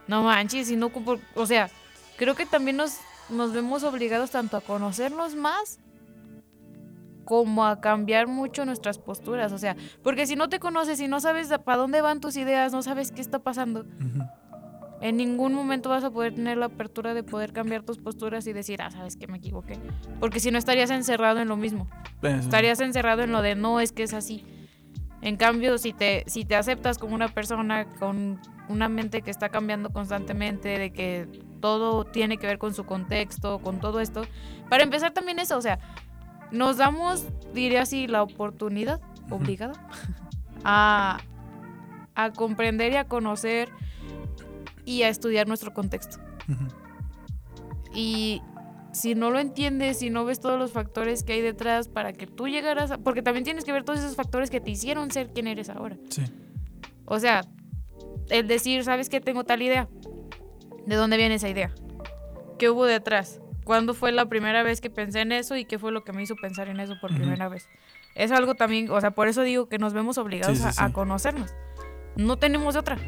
No 0.06 0.22
manches, 0.22 0.70
y 0.70 0.76
no. 0.76 0.90
O 1.34 1.46
sea, 1.46 1.70
creo 2.16 2.34
que 2.36 2.46
también 2.46 2.76
nos, 2.76 2.98
nos 3.28 3.52
vemos 3.52 3.82
obligados 3.82 4.30
tanto 4.30 4.56
a 4.56 4.60
conocernos 4.60 5.34
más 5.34 5.78
como 7.30 7.64
a 7.64 7.80
cambiar 7.80 8.26
mucho 8.26 8.64
nuestras 8.64 8.98
posturas. 8.98 9.52
O 9.52 9.58
sea, 9.58 9.76
porque 10.02 10.26
si 10.26 10.34
no 10.34 10.48
te 10.48 10.58
conoces 10.58 11.00
y 11.00 11.06
no 11.06 11.20
sabes 11.20 11.48
para 11.64 11.78
dónde 11.78 12.00
van 12.02 12.20
tus 12.20 12.36
ideas, 12.36 12.72
no 12.72 12.82
sabes 12.82 13.12
qué 13.12 13.20
está 13.20 13.38
pasando, 13.38 13.82
Ujú. 13.82 14.24
en 15.00 15.16
ningún 15.16 15.54
momento 15.54 15.88
vas 15.88 16.02
a 16.02 16.10
poder 16.10 16.34
tener 16.34 16.58
la 16.58 16.66
apertura 16.66 17.14
de 17.14 17.22
poder 17.22 17.52
cambiar 17.52 17.84
tus 17.84 17.98
posturas 17.98 18.48
y 18.48 18.52
decir, 18.52 18.82
ah, 18.82 18.90
sabes 18.90 19.14
que 19.14 19.28
me 19.28 19.38
equivoqué. 19.38 19.78
Porque 20.18 20.40
si 20.40 20.50
no 20.50 20.58
estarías 20.58 20.90
encerrado 20.90 21.38
en 21.38 21.46
lo 21.46 21.56
mismo. 21.56 21.88
Eso. 22.20 22.34
Estarías 22.40 22.80
encerrado 22.80 23.22
en 23.22 23.30
lo 23.30 23.42
de 23.42 23.54
no 23.54 23.78
es 23.78 23.92
que 23.92 24.02
es 24.02 24.12
así. 24.12 24.44
En 25.22 25.36
cambio, 25.36 25.78
si 25.78 25.92
te, 25.92 26.24
si 26.26 26.44
te 26.44 26.56
aceptas 26.56 26.98
como 26.98 27.14
una 27.14 27.28
persona 27.28 27.84
con 28.00 28.40
una 28.68 28.88
mente 28.88 29.22
que 29.22 29.30
está 29.30 29.50
cambiando 29.50 29.90
constantemente, 29.90 30.68
de 30.80 30.92
que 30.92 31.28
todo 31.60 32.04
tiene 32.06 32.38
que 32.38 32.48
ver 32.48 32.58
con 32.58 32.74
su 32.74 32.84
contexto, 32.86 33.60
con 33.60 33.78
todo 33.78 34.00
esto, 34.00 34.22
para 34.68 34.82
empezar 34.82 35.12
también 35.12 35.38
eso, 35.38 35.56
o 35.56 35.62
sea, 35.62 35.78
nos 36.52 36.76
damos, 36.76 37.26
diría 37.54 37.82
así, 37.82 38.06
la 38.06 38.22
oportunidad, 38.22 39.00
obligada, 39.30 39.88
a, 40.64 41.18
a 42.14 42.30
comprender 42.32 42.92
y 42.92 42.96
a 42.96 43.04
conocer 43.04 43.70
y 44.84 45.02
a 45.02 45.08
estudiar 45.08 45.48
nuestro 45.48 45.72
contexto. 45.72 46.18
Y 47.94 48.42
si 48.92 49.14
no 49.14 49.30
lo 49.30 49.38
entiendes, 49.38 49.98
si 49.98 50.10
no 50.10 50.24
ves 50.24 50.40
todos 50.40 50.58
los 50.58 50.72
factores 50.72 51.22
que 51.22 51.34
hay 51.34 51.40
detrás 51.40 51.88
para 51.88 52.12
que 52.12 52.26
tú 52.26 52.48
llegaras 52.48 52.90
a... 52.90 52.98
Porque 52.98 53.22
también 53.22 53.44
tienes 53.44 53.64
que 53.64 53.72
ver 53.72 53.84
todos 53.84 54.00
esos 54.00 54.16
factores 54.16 54.50
que 54.50 54.60
te 54.60 54.70
hicieron 54.70 55.10
ser 55.10 55.32
quien 55.32 55.46
eres 55.46 55.70
ahora. 55.70 55.96
Sí. 56.08 56.22
O 57.04 57.18
sea, 57.18 57.42
el 58.30 58.48
decir, 58.48 58.84
¿sabes 58.84 59.08
qué? 59.08 59.20
Tengo 59.20 59.44
tal 59.44 59.62
idea. 59.62 59.88
¿De 60.86 60.96
dónde 60.96 61.16
viene 61.16 61.36
esa 61.36 61.48
idea? 61.48 61.72
¿Qué 62.58 62.70
hubo 62.70 62.84
detrás? 62.84 63.39
¿Cuándo 63.70 63.94
fue 63.94 64.10
la 64.10 64.26
primera 64.28 64.64
vez 64.64 64.80
que 64.80 64.90
pensé 64.90 65.20
en 65.20 65.30
eso 65.30 65.54
y 65.54 65.64
qué 65.64 65.78
fue 65.78 65.92
lo 65.92 66.02
que 66.02 66.12
me 66.12 66.24
hizo 66.24 66.34
pensar 66.34 66.66
en 66.66 66.80
eso 66.80 66.94
por 67.00 67.12
Ujú. 67.12 67.20
primera 67.20 67.48
vez? 67.48 67.68
Es 68.16 68.32
algo 68.32 68.56
también, 68.56 68.90
o 68.90 69.00
sea, 69.00 69.12
por 69.12 69.28
eso 69.28 69.42
digo 69.42 69.68
que 69.68 69.78
nos 69.78 69.92
vemos 69.92 70.18
obligados 70.18 70.58
Sí, 70.58 70.64
sí, 70.72 70.76
a, 70.80 70.86
a 70.86 70.88
sí. 70.88 70.92
conocernos. 70.92 71.54
No 72.16 72.36
tenemos 72.36 72.74
otra. 72.74 72.98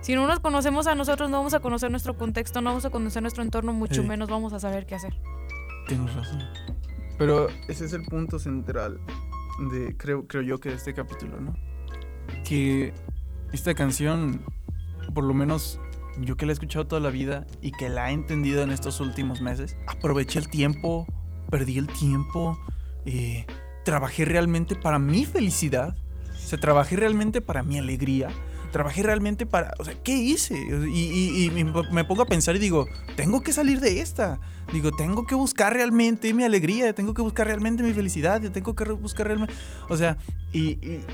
Si 0.00 0.14
no 0.14 0.24
nos 0.28 0.38
conocemos 0.38 0.86
a 0.86 0.94
nosotros, 0.94 1.28
no 1.28 1.38
vamos 1.38 1.54
a 1.54 1.58
conocer 1.58 1.90
nuestro 1.90 2.16
contexto, 2.16 2.60
no 2.60 2.70
vamos 2.70 2.84
a 2.84 2.90
conocer 2.90 3.20
nuestro 3.20 3.42
entorno, 3.42 3.72
mucho 3.72 4.02
Sí. 4.02 4.08
menos 4.08 4.28
vamos 4.28 4.52
a 4.52 4.60
saber 4.60 4.86
qué 4.86 4.94
hacer. 4.94 5.12
Tienes 5.88 6.14
razón. 6.14 6.40
Pero 7.18 7.48
ese 7.66 7.84
es 7.86 7.92
el 7.92 8.04
punto 8.04 8.38
central 8.38 9.00
de, 9.72 9.96
creo, 9.96 10.28
creo 10.28 10.42
yo, 10.42 10.60
que 10.60 10.68
de 10.68 10.76
este 10.76 10.94
capítulo, 10.94 11.40
¿no? 11.40 11.52
Que 12.44 12.94
esta 13.52 13.74
canción, 13.74 14.40
por 15.14 15.24
lo 15.24 15.34
menos 15.34 15.80
yo 16.20 16.36
que 16.36 16.46
la 16.46 16.52
he 16.52 16.54
escuchado 16.54 16.86
toda 16.86 17.00
la 17.00 17.10
vida 17.10 17.46
y 17.60 17.72
que 17.72 17.88
la 17.88 18.10
he 18.10 18.12
entendido 18.12 18.62
en 18.62 18.70
estos 18.70 19.00
últimos 19.00 19.40
meses, 19.40 19.76
aproveché 19.86 20.38
el 20.38 20.48
tiempo, 20.48 21.06
perdí 21.50 21.78
el 21.78 21.86
tiempo, 21.86 22.58
eh, 23.06 23.46
trabajé 23.84 24.24
realmente 24.24 24.74
para 24.76 24.98
mi 24.98 25.24
felicidad, 25.24 25.96
o 26.32 26.36
sea, 26.46 26.58
trabajé 26.60 26.96
realmente 26.96 27.40
para 27.40 27.62
mi 27.62 27.78
alegría, 27.78 28.28
trabajé 28.72 29.02
realmente 29.02 29.44
para, 29.46 29.72
o 29.78 29.84
sea, 29.84 29.94
¿qué 30.02 30.16
hice? 30.16 30.54
Y, 30.92 30.98
y- 30.98 31.58
y 31.58 31.64
me- 31.64 32.04
pongo 32.04 32.22
a 32.22 32.26
pensar 32.26 32.56
y 32.56 32.58
digo, 32.58 32.86
tengo 33.16 33.42
que 33.42 33.52
salir 33.52 33.80
de 33.80 34.00
esta. 34.00 34.40
Digo, 34.72 34.90
tengo 34.92 35.26
que 35.26 35.34
buscar 35.34 35.72
realmente 35.74 36.32
mi 36.32 36.42
alegría, 36.44 36.94
tengo 36.94 37.12
que 37.12 37.20
buscar 37.22 37.46
realmente 37.46 37.82
mi 37.82 37.92
felicidad, 37.92 38.40
tengo 38.50 38.74
que 38.74 38.84
buscar 38.92 39.26
realmente, 39.26 39.52
o 39.88 39.96
sea, 39.96 40.16
y, 40.52 40.78
y- 40.86 41.04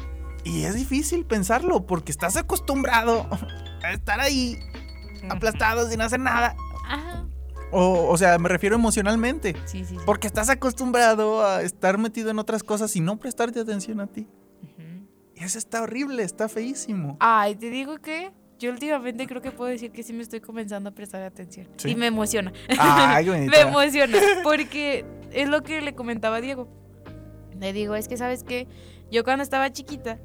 y 0.45 0.63
es 0.65 0.75
difícil 0.77 1.25
pensarlo 1.25 1.85
porque 1.87 2.13
estás 2.13 2.37
acostumbrado 2.37 3.27
a 3.83 3.93
estar 3.93 4.21
ahí 4.21 4.57
aplastado 5.29 5.89
sin 5.89 6.01
hacer 6.01 6.21
nada. 6.21 6.57
Ajá. 6.87 7.25
O, 7.71 8.09
o 8.09 8.17
sea, 8.17 8.39
me 8.39 8.49
refiero 8.49 8.77
emocionalmente. 8.77 9.55
Sí, 9.67 9.85
sí, 9.85 9.97
sí. 9.97 9.97
Porque 10.07 10.27
estás 10.27 10.49
acostumbrado 10.49 11.45
a 11.45 11.63
estar 11.63 11.99
metido 11.99 12.31
en 12.31 12.39
otras 12.39 12.63
cosas 12.63 12.95
y 12.97 13.01
no 13.01 13.19
prestarte 13.19 13.61
atención 13.61 14.01
a 14.01 14.07
ti. 14.07 14.27
Y 15.35 15.45
eso 15.45 15.59
está 15.59 15.83
horrible, 15.83 16.25
está 16.25 16.49
feísimo. 16.49 17.17
Ay, 17.21 17.55
te 17.55 17.71
digo 17.71 17.99
que 17.99 18.33
yo 18.59 18.71
últimamente 18.71 19.27
creo 19.29 19.41
que 19.41 19.53
puedo 19.53 19.71
decir 19.71 19.93
que 19.93 20.03
sí 20.03 20.13
me 20.13 20.23
estoy 20.23 20.41
comenzando 20.41 20.91
a 20.91 20.93
prestar 20.93 21.23
atención. 21.23 21.69
¿Sí? 21.77 21.91
Y 21.91 21.95
me 21.95 22.07
emociona. 22.07 22.53
Ay, 22.77 23.27
me 23.49 23.61
emociona. 23.61 24.19
Porque 24.43 25.05
es 25.31 25.49
lo 25.49 25.63
que 25.63 25.81
le 25.81 25.95
comentaba 25.95 26.37
a 26.37 26.41
Diego. 26.41 26.69
Le 27.61 27.73
digo, 27.73 27.95
es 27.95 28.09
que 28.09 28.17
sabes 28.17 28.43
que 28.43 28.67
yo 29.13 29.23
cuando 29.23 29.45
estaba 29.45 29.71
chiquita 29.71 30.19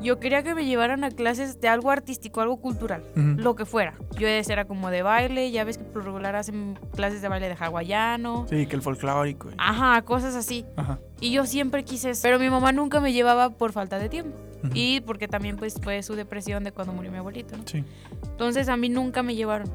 yo 0.00 0.18
quería 0.20 0.42
que 0.42 0.54
me 0.54 0.64
llevaran 0.64 1.04
a 1.04 1.10
clases 1.10 1.60
de 1.60 1.68
algo 1.68 1.90
artístico, 1.90 2.40
algo 2.40 2.56
cultural, 2.58 3.02
lo 3.14 3.54
que 3.56 3.64
fuera. 3.64 3.94
Yo 4.18 4.28
era 4.28 4.64
como 4.64 4.90
de 4.90 5.02
baile, 5.02 5.50
ya 5.50 5.64
ves 5.64 5.78
que 5.78 5.84
por 5.84 6.04
regular 6.04 6.36
hacen 6.36 6.78
clases 6.94 7.20
de 7.22 7.28
baile 7.28 7.48
de 7.48 7.54
hawaiano. 7.58 8.46
Sí, 8.48 8.66
que 8.66 8.76
el 8.76 8.82
folclórico. 8.82 9.50
y- 9.50 9.54
Ajá, 9.58 10.02
cosas 10.02 10.34
así. 10.34 10.64
Ajá. 10.76 10.98
Y 11.20 11.32
yo 11.32 11.46
siempre 11.46 11.84
quise 11.84 12.10
eso. 12.10 12.22
Pero 12.22 12.38
mi 12.38 12.48
mamá 12.50 12.72
nunca 12.72 13.00
me 13.00 13.12
llevaba 13.12 13.50
por 13.50 13.72
falta 13.72 13.98
de 13.98 14.08
tiempo. 14.08 14.36
Y 14.74 15.00
porque 15.02 15.28
también 15.28 15.56
pues 15.56 15.74
fue 15.82 16.02
su 16.02 16.14
depresión 16.16 16.64
de 16.64 16.72
cuando 16.72 16.92
murió 16.92 17.12
mi 17.12 17.18
abuelito, 17.18 17.56
¿no? 17.56 17.62
Sí. 17.66 17.84
Entonces 18.24 18.68
a 18.68 18.76
mí 18.76 18.88
nunca 18.88 19.22
me 19.22 19.34
llevaron. 19.36 19.68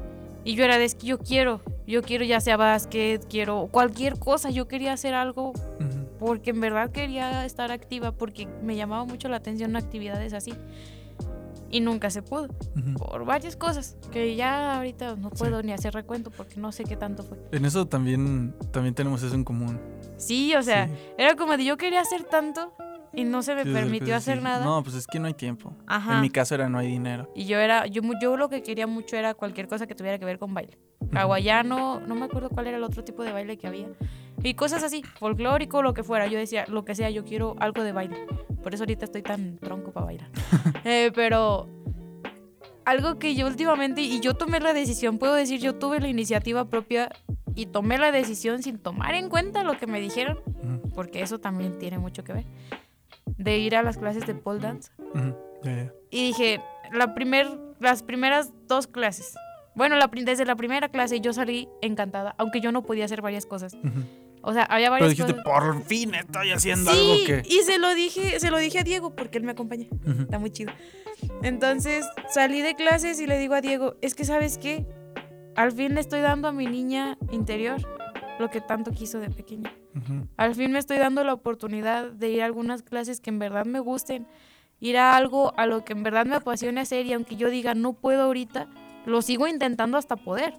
Y 0.44 0.56
yo 0.56 0.64
era 0.64 0.76
de, 0.76 0.84
es 0.84 0.94
que 0.94 1.06
yo 1.06 1.18
quiero, 1.18 1.62
yo 1.86 2.02
quiero 2.02 2.22
ya 2.24 2.38
sea 2.38 2.58
básquet, 2.58 3.26
quiero 3.30 3.68
cualquier 3.70 4.18
cosa, 4.18 4.50
yo 4.50 4.68
quería 4.68 4.92
hacer 4.92 5.14
algo. 5.14 5.54
Porque 6.24 6.50
en 6.50 6.60
verdad 6.60 6.90
quería 6.90 7.44
estar 7.44 7.70
activa, 7.70 8.12
porque 8.12 8.46
me 8.62 8.76
llamaba 8.76 9.04
mucho 9.04 9.28
la 9.28 9.36
atención 9.36 9.76
actividades 9.76 10.32
así. 10.32 10.54
Y 11.70 11.80
nunca 11.80 12.08
se 12.08 12.22
pudo, 12.22 12.48
por 12.96 13.24
varias 13.24 13.56
cosas, 13.56 13.96
que 14.12 14.36
ya 14.36 14.76
ahorita 14.76 15.16
no 15.16 15.30
Sí. 15.30 15.36
puedo 15.38 15.62
ni 15.62 15.72
hacer 15.72 15.92
recuento 15.92 16.30
porque 16.30 16.60
no 16.60 16.70
sé 16.72 16.84
qué 16.84 16.96
tanto 16.96 17.24
fue. 17.24 17.36
En 17.52 17.64
eso 17.64 17.86
también, 17.86 18.54
también 18.70 18.94
tenemos 18.94 19.22
eso 19.22 19.34
en 19.34 19.42
común. 19.44 19.80
Sí, 20.16 20.54
o 20.54 20.62
sea, 20.62 20.86
Sí. 20.86 20.92
era 21.18 21.34
como 21.36 21.56
de 21.56 21.64
yo 21.64 21.76
quería 21.76 22.00
hacer 22.00 22.22
tanto 22.24 22.72
y 23.16 23.24
no 23.24 23.42
se 23.42 23.54
me 23.54 23.64
Sí, 23.64 23.70
permitió 23.72 23.90
repente 23.90 24.14
hacer 24.14 24.38
sí. 24.38 24.44
nada. 24.44 24.64
No, 24.64 24.82
pues 24.82 24.96
es 24.96 25.06
que 25.06 25.18
no 25.18 25.26
hay 25.26 25.34
tiempo. 25.34 25.74
Ajá. 25.86 26.14
En 26.16 26.20
mi 26.20 26.30
caso 26.30 26.54
era 26.54 26.68
no 26.68 26.78
hay 26.78 26.88
dinero. 26.88 27.30
Y 27.34 27.44
yo 27.46 27.58
era, 27.58 27.86
yo, 27.86 28.02
yo 28.20 28.36
lo 28.36 28.48
que 28.48 28.62
quería 28.62 28.86
mucho 28.86 29.16
era 29.16 29.34
cualquier 29.34 29.68
cosa 29.68 29.86
que 29.86 29.94
tuviera 29.94 30.18
que 30.18 30.24
ver 30.24 30.38
con 30.38 30.54
baile. 30.54 30.78
Hawaiano, 31.14 32.00
no 32.00 32.14
me 32.14 32.24
acuerdo 32.24 32.48
cuál 32.50 32.66
era 32.66 32.76
el 32.76 32.82
otro 32.82 33.04
tipo 33.04 33.22
de 33.22 33.32
baile 33.32 33.56
que 33.56 33.66
había. 33.66 33.88
Y 34.42 34.54
cosas 34.54 34.82
así, 34.82 35.02
folclórico, 35.18 35.82
lo 35.82 35.94
que 35.94 36.02
fuera. 36.02 36.26
Yo 36.26 36.38
decía, 36.38 36.64
lo 36.68 36.84
que 36.84 36.94
sea, 36.94 37.10
yo 37.10 37.24
quiero 37.24 37.54
algo 37.60 37.82
de 37.82 37.92
baile. 37.92 38.16
Por 38.62 38.74
eso 38.74 38.82
ahorita 38.82 39.04
estoy 39.04 39.22
tan 39.22 39.58
tronco 39.58 39.92
para 39.92 40.06
bailar. 40.06 40.28
Eh, 40.84 41.12
pero 41.14 41.68
algo 42.84 43.18
que 43.18 43.34
yo 43.34 43.46
últimamente, 43.46 44.02
y 44.02 44.20
yo 44.20 44.34
tomé 44.34 44.60
la 44.60 44.74
decisión, 44.74 45.16
puedo 45.18 45.34
decir, 45.34 45.60
yo 45.60 45.76
tuve 45.76 45.98
la 46.00 46.08
iniciativa 46.08 46.66
propia 46.68 47.08
y 47.54 47.66
tomé 47.66 47.96
la 47.96 48.12
decisión 48.12 48.62
sin 48.62 48.78
tomar 48.78 49.14
en 49.14 49.30
cuenta 49.30 49.62
lo 49.64 49.78
que 49.78 49.86
me 49.86 49.98
dijeron, 50.00 50.40
porque 50.94 51.22
eso 51.22 51.38
también 51.38 51.78
tiene 51.78 51.98
mucho 51.98 52.22
que 52.22 52.34
ver, 52.34 52.44
de 53.26 53.58
ir 53.58 53.76
a 53.76 53.82
las 53.82 53.98
clases 53.98 54.26
de 54.26 54.34
pole 54.34 54.60
dance. 54.60 54.90
Y 56.10 56.26
dije, 56.28 56.60
la 56.92 57.14
primer, 57.14 57.48
las 57.80 58.02
primeras 58.02 58.52
dos 58.68 58.86
clases. 58.86 59.34
Bueno, 59.74 59.96
la, 59.96 60.08
desde 60.12 60.44
la 60.44 60.56
primera 60.56 60.88
clase 60.88 61.20
yo 61.20 61.32
salí 61.32 61.68
encantada, 61.82 62.34
aunque 62.38 62.60
yo 62.60 62.70
no 62.70 62.82
podía 62.82 63.06
hacer 63.06 63.22
varias 63.22 63.46
cosas. 63.46 63.76
O 64.42 64.52
sea, 64.52 64.64
había 64.64 64.88
Pero 64.90 65.04
varias 65.06 65.10
dijiste, 65.10 65.32
cosas. 65.32 65.44
por 65.44 65.82
fin 65.84 66.14
estoy 66.14 66.52
haciendo 66.52 66.90
algo 66.90 67.14
que. 67.26 67.42
y 67.46 67.62
se 67.62 67.78
lo 67.78 67.94
dije, 67.94 68.38
se 68.38 68.50
lo 68.50 68.58
dije 68.58 68.80
a 68.80 68.82
Diego 68.82 69.16
porque 69.16 69.38
él 69.38 69.44
me 69.44 69.52
acompaña. 69.52 69.86
Está 70.20 70.38
muy 70.38 70.50
chido. 70.50 70.70
Entonces 71.42 72.06
salí 72.28 72.60
de 72.60 72.74
clases 72.74 73.20
y 73.20 73.26
le 73.26 73.38
digo 73.38 73.54
a 73.54 73.60
Diego, 73.62 73.96
es 74.02 74.14
que 74.14 74.24
sabes 74.24 74.58
qué, 74.58 74.86
al 75.56 75.72
fin 75.72 75.94
le 75.94 76.00
estoy 76.00 76.20
dando 76.20 76.48
a 76.48 76.52
mi 76.52 76.66
niña 76.66 77.16
interior 77.32 77.80
lo 78.38 78.50
que 78.50 78.60
tanto 78.60 78.90
quiso 78.90 79.18
de 79.18 79.30
pequeña. 79.30 79.72
Al 80.36 80.54
fin 80.54 80.72
me 80.72 80.78
estoy 80.78 80.98
dando 80.98 81.22
la 81.24 81.32
oportunidad 81.32 82.10
de 82.10 82.30
ir 82.30 82.42
a 82.42 82.46
algunas 82.46 82.82
clases 82.82 83.20
que 83.20 83.30
en 83.30 83.38
verdad 83.38 83.64
me 83.64 83.80
gusten, 83.80 84.26
ir 84.80 84.98
a 84.98 85.16
algo 85.16 85.54
a 85.56 85.66
lo 85.66 85.84
que 85.84 85.92
en 85.92 86.02
verdad 86.02 86.26
me 86.26 86.36
apasione 86.36 86.80
hacer 86.80 87.06
y 87.06 87.12
aunque 87.12 87.36
yo 87.36 87.48
diga 87.48 87.74
no 87.74 87.92
puedo 87.92 88.22
ahorita, 88.22 88.68
lo 89.06 89.22
sigo 89.22 89.46
intentando 89.46 89.96
hasta 89.96 90.16
poder. 90.16 90.54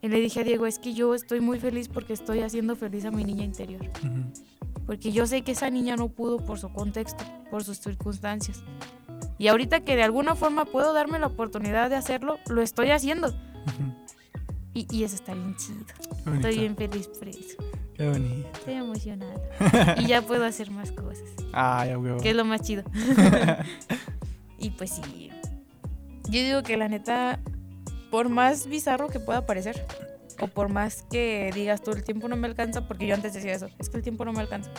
Y 0.00 0.08
le 0.08 0.20
dije 0.20 0.40
a 0.40 0.44
Diego, 0.44 0.66
es 0.66 0.78
que 0.78 0.94
yo 0.94 1.14
estoy 1.14 1.40
muy 1.40 1.58
feliz 1.58 1.88
porque 1.88 2.12
estoy 2.12 2.40
haciendo 2.40 2.76
feliz 2.76 3.04
a 3.04 3.10
mi 3.10 3.24
niña 3.24 3.44
interior. 3.44 3.90
Porque 4.86 5.12
yo 5.12 5.26
sé 5.26 5.42
que 5.42 5.52
esa 5.52 5.68
niña 5.70 5.96
no 5.96 6.08
pudo 6.08 6.38
por 6.38 6.58
su 6.58 6.72
contexto, 6.72 7.24
por 7.50 7.64
sus 7.64 7.78
circunstancias. 7.78 8.62
Y 9.38 9.48
ahorita 9.48 9.80
que 9.80 9.96
de 9.96 10.04
alguna 10.04 10.34
forma 10.34 10.64
puedo 10.64 10.92
darme 10.92 11.18
la 11.18 11.26
oportunidad 11.26 11.90
de 11.90 11.96
hacerlo, 11.96 12.38
lo 12.48 12.62
estoy 12.62 12.90
haciendo. 12.90 13.34
Y, 14.72 14.86
y 14.90 15.04
eso 15.04 15.16
está 15.16 15.34
bien 15.34 15.56
chido. 15.56 15.84
Estoy 16.34 16.58
bien 16.58 16.76
feliz 16.76 17.08
por 17.08 17.28
eso. 17.28 17.56
Qué 17.98 18.08
bonito. 18.08 18.48
Estoy 18.54 18.74
emocionada. 18.74 19.34
y 19.98 20.06
ya 20.06 20.22
puedo 20.22 20.44
hacer 20.44 20.70
más 20.70 20.92
cosas. 20.92 21.24
Ay, 21.52 21.90
a 21.90 21.98
huevo. 21.98 22.20
que 22.20 22.30
es 22.30 22.36
lo 22.36 22.44
más 22.44 22.62
chido. 22.62 22.84
y 24.58 24.70
pues 24.70 24.90
sí. 24.90 25.30
Yo 26.30 26.40
digo 26.40 26.62
que 26.62 26.76
la 26.76 26.88
neta, 26.88 27.40
por 28.12 28.28
más 28.28 28.68
bizarro 28.68 29.08
que 29.08 29.18
pueda 29.18 29.46
parecer, 29.46 29.84
o 30.40 30.46
por 30.46 30.68
más 30.68 31.02
que 31.10 31.50
digas 31.52 31.82
tú, 31.82 31.90
el 31.90 32.04
tiempo 32.04 32.28
no 32.28 32.36
me 32.36 32.46
alcanza, 32.46 32.86
porque 32.86 33.08
yo 33.08 33.16
antes 33.16 33.34
decía 33.34 33.54
eso, 33.54 33.68
es 33.78 33.88
que 33.88 33.96
el 33.96 34.04
tiempo 34.04 34.24
no 34.24 34.32
me 34.32 34.40
alcanza. 34.40 34.70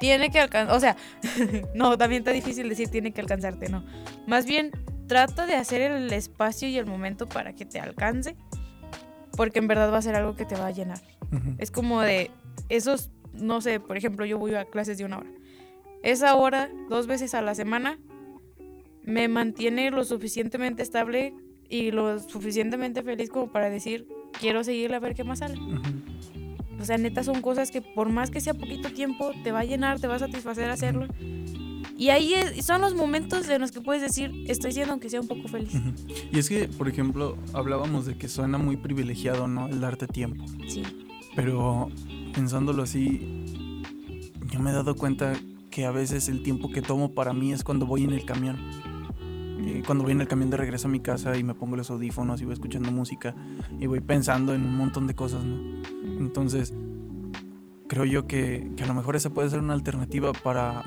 Tiene 0.00 0.30
que 0.30 0.40
alcanzar, 0.40 0.74
o 0.74 0.80
sea, 0.80 0.96
no, 1.76 1.96
también 1.96 2.22
está 2.22 2.32
difícil 2.32 2.68
decir 2.68 2.88
tiene 2.88 3.12
que 3.12 3.20
alcanzarte, 3.20 3.68
no. 3.68 3.84
Más 4.26 4.46
bien, 4.46 4.72
trata 5.06 5.46
de 5.46 5.54
hacer 5.54 5.80
el 5.82 6.12
espacio 6.12 6.66
y 6.66 6.76
el 6.76 6.86
momento 6.86 7.28
para 7.28 7.52
que 7.52 7.64
te 7.64 7.78
alcance, 7.78 8.34
porque 9.36 9.58
en 9.58 9.68
verdad 9.68 9.92
va 9.92 9.98
a 9.98 10.02
ser 10.02 10.14
algo 10.14 10.36
que 10.36 10.44
te 10.44 10.54
va 10.54 10.66
a 10.66 10.70
llenar. 10.70 11.00
Ujú. 11.32 11.54
Es 11.58 11.70
como 11.70 12.00
de 12.00 12.30
esos, 12.68 13.10
no 13.32 13.60
sé, 13.60 13.80
por 13.80 13.96
ejemplo, 13.96 14.24
yo 14.26 14.38
voy 14.38 14.54
a 14.54 14.64
clases 14.64 14.98
de 14.98 15.04
una 15.04 15.18
hora. 15.18 15.30
Esa 16.02 16.34
hora, 16.34 16.70
dos 16.88 17.06
veces 17.06 17.34
a 17.34 17.42
la 17.42 17.54
semana, 17.54 17.98
me 19.02 19.28
mantiene 19.28 19.90
lo 19.90 20.04
suficientemente 20.04 20.82
estable 20.82 21.34
y 21.68 21.90
lo 21.90 22.18
suficientemente 22.18 23.02
feliz 23.02 23.30
como 23.30 23.50
para 23.50 23.70
decir, 23.70 24.06
quiero 24.38 24.64
seguirle 24.64 24.96
a 24.96 25.00
ver 25.00 25.14
qué 25.14 25.24
más 25.24 25.40
sale. 25.40 25.58
Ujú. 25.58 25.80
O 26.80 26.84
sea, 26.84 26.98
neta 26.98 27.22
son 27.22 27.40
cosas 27.42 27.70
que 27.70 27.80
por 27.80 28.08
más 28.08 28.30
que 28.30 28.40
sea 28.40 28.54
poquito 28.54 28.90
tiempo, 28.90 29.30
te 29.44 29.52
va 29.52 29.60
a 29.60 29.64
llenar, 29.64 30.00
te 30.00 30.08
va 30.08 30.16
a 30.16 30.18
satisfacer 30.18 30.68
hacerlo. 30.68 31.06
Y 32.02 32.10
ahí 32.10 32.34
es- 32.34 32.66
son 32.66 32.80
los 32.80 32.96
momentos 32.96 33.48
en 33.48 33.60
los 33.60 33.70
que 33.70 33.80
puedes 33.80 34.02
decir, 34.02 34.32
estoy 34.48 34.72
siendo 34.72 34.90
aunque 34.90 35.08
sea 35.08 35.20
un 35.20 35.28
poco 35.28 35.46
feliz. 35.46 35.70
Y 36.32 36.36
es 36.36 36.48
que, 36.48 36.66
por 36.66 36.88
ejemplo, 36.88 37.36
hablábamos 37.52 38.06
de 38.06 38.16
que 38.18 38.26
suena 38.26 38.58
muy 38.58 38.76
privilegiado, 38.76 39.46
¿no? 39.46 39.68
El 39.68 39.80
darte 39.80 40.08
tiempo. 40.08 40.44
Sí. 40.66 40.82
Pero 41.36 41.90
pensándolo 42.34 42.82
así, 42.82 43.44
yo 44.50 44.58
me 44.58 44.70
he 44.70 44.72
dado 44.72 44.96
cuenta 44.96 45.34
que 45.70 45.86
a 45.86 45.92
veces 45.92 46.28
el 46.28 46.42
tiempo 46.42 46.72
que 46.72 46.82
tomo 46.82 47.14
para 47.14 47.32
mí 47.32 47.52
es 47.52 47.62
cuando 47.62 47.86
voy 47.86 48.02
en 48.02 48.12
el 48.14 48.24
camión. 48.24 48.56
Eh, 49.64 49.84
Cuando 49.86 50.02
voy 50.02 50.10
en 50.12 50.20
el 50.22 50.26
camión 50.26 50.50
de 50.50 50.56
regreso 50.56 50.88
a 50.88 50.90
mi 50.90 50.98
casa 50.98 51.38
y 51.38 51.44
me 51.44 51.54
pongo 51.54 51.76
los 51.76 51.88
audífonos 51.88 52.40
y 52.42 52.44
voy 52.46 52.54
escuchando 52.54 52.90
música 52.90 53.32
y 53.78 53.86
voy 53.86 54.00
pensando 54.00 54.54
en 54.54 54.64
un 54.64 54.76
montón 54.76 55.06
de 55.06 55.14
cosas, 55.14 55.44
¿no? 55.44 55.56
Entonces, 56.18 56.74
creo 57.86 58.04
yo 58.04 58.26
que, 58.26 58.72
que 58.76 58.82
a 58.82 58.86
lo 58.88 58.94
mejor 58.94 59.14
esa 59.14 59.30
puede 59.30 59.48
ser 59.50 59.60
una 59.60 59.74
alternativa 59.74 60.32
para, 60.32 60.82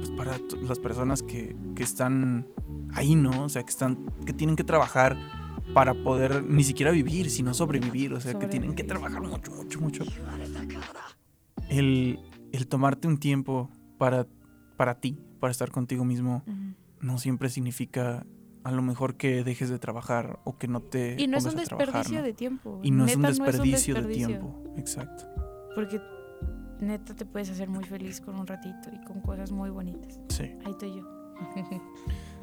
pues, 0.00 0.10
para 0.10 0.38
las 0.62 0.78
personas 0.78 1.22
que, 1.22 1.54
que 1.74 1.82
están 1.82 2.46
ahí, 2.94 3.14
¿no? 3.14 3.44
O 3.44 3.48
sea, 3.48 3.62
que, 3.62 3.70
están, 3.70 4.06
que 4.24 4.32
tienen 4.32 4.56
que 4.56 4.64
trabajar 4.64 5.16
para 5.74 5.94
poder 5.94 6.42
ni 6.44 6.64
siquiera 6.64 6.90
vivir, 6.90 7.30
sino 7.30 7.54
sobrevivir. 7.54 8.12
O 8.14 8.20
sea, 8.20 8.34
que 8.38 8.46
tienen 8.46 8.74
que 8.74 8.84
trabajar 8.84 9.22
mucho, 9.22 9.52
mucho, 9.52 9.80
mucho. 9.80 10.04
El, 11.68 12.18
el 12.52 12.66
tomarte 12.66 13.06
un 13.06 13.18
tiempo 13.18 13.70
para, 13.98 14.26
para 14.76 15.00
ti, 15.00 15.18
para 15.38 15.50
estar 15.50 15.70
contigo 15.70 16.04
mismo, 16.04 16.42
no 17.00 17.18
siempre 17.18 17.48
significa 17.48 18.26
a 18.64 18.72
lo 18.72 18.82
mejor 18.82 19.16
que 19.16 19.42
dejes 19.42 19.70
de 19.70 19.78
trabajar 19.78 20.40
o 20.44 20.58
que 20.58 20.68
no 20.68 20.80
te 20.82 21.16
Y 21.18 21.26
no 21.26 21.38
es 21.38 21.44
un 21.44 21.54
trabajar, 21.54 21.78
desperdicio 21.78 22.18
¿no? 22.18 22.24
de 22.24 22.32
tiempo. 22.32 22.80
Y 22.82 22.90
no 22.90 23.06
es 23.06 23.16
un 23.16 23.22
Neta, 23.22 23.32
desperdicio, 23.32 23.94
de 23.94 24.00
desperdicio. 24.00 24.26
tiempo. 24.28 24.74
Exacto. 24.76 25.24
Porque 25.74 26.00
neta 26.80 27.14
te 27.14 27.24
puedes 27.24 27.50
hacer 27.50 27.68
muy 27.68 27.84
feliz 27.84 28.20
con 28.20 28.36
un 28.36 28.46
ratito 28.46 28.90
y 28.92 29.04
con 29.04 29.20
cosas 29.20 29.52
muy 29.52 29.70
bonitas. 29.70 30.18
Sí. 30.28 30.44
Ahí 30.64 30.72
estoy 30.72 30.96
yo. 30.96 31.04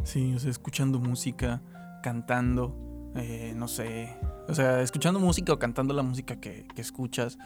Sí, 0.03 0.33
o 0.33 0.39
sea, 0.39 0.51
escuchando 0.51 0.99
música, 0.99 1.61
cantando, 2.01 3.11
eh, 3.15 3.53
no 3.57 3.67
sé. 3.67 4.15
O 4.47 4.55
sea, 4.55 4.81
escuchando 4.81 5.19
música 5.19 5.51
o 5.51 5.59
cantando 5.59 5.93
la 5.93 6.01
música 6.01 6.39
que, 6.39 6.65
que 6.73 6.81
escuchas. 6.81 7.37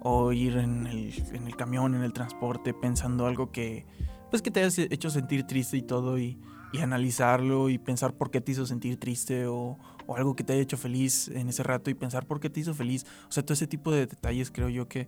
O 0.00 0.32
ir 0.32 0.56
en 0.56 0.86
el, 0.86 1.12
en 1.32 1.46
el 1.46 1.54
camión, 1.54 1.94
en 1.94 2.02
el 2.02 2.14
transporte, 2.14 2.72
pensando 2.72 3.26
algo 3.26 3.50
que, 3.50 3.84
pues, 4.30 4.40
que 4.40 4.50
te 4.50 4.62
haya 4.62 4.84
hecho 4.90 5.10
sentir 5.10 5.44
triste 5.46 5.76
y 5.76 5.82
todo. 5.82 6.18
Y, 6.18 6.38
y 6.72 6.78
analizarlo 6.78 7.68
y 7.68 7.76
pensar 7.76 8.14
por 8.14 8.30
qué 8.30 8.40
te 8.40 8.52
hizo 8.52 8.64
sentir 8.64 8.98
triste. 8.98 9.46
O, 9.46 9.76
o 10.08 10.16
algo 10.16 10.34
que 10.34 10.42
te 10.42 10.54
haya 10.54 10.62
hecho 10.62 10.78
feliz 10.78 11.28
en 11.28 11.50
ese 11.50 11.62
rato 11.62 11.90
y 11.90 11.94
pensar 11.94 12.26
por 12.26 12.40
qué 12.40 12.48
te 12.48 12.60
hizo 12.60 12.72
feliz. 12.72 13.04
O 13.28 13.32
sea, 13.32 13.42
todo 13.42 13.52
ese 13.52 13.66
tipo 13.66 13.92
de 13.92 14.06
detalles 14.06 14.50
creo 14.50 14.70
yo 14.70 14.88
que, 14.88 15.06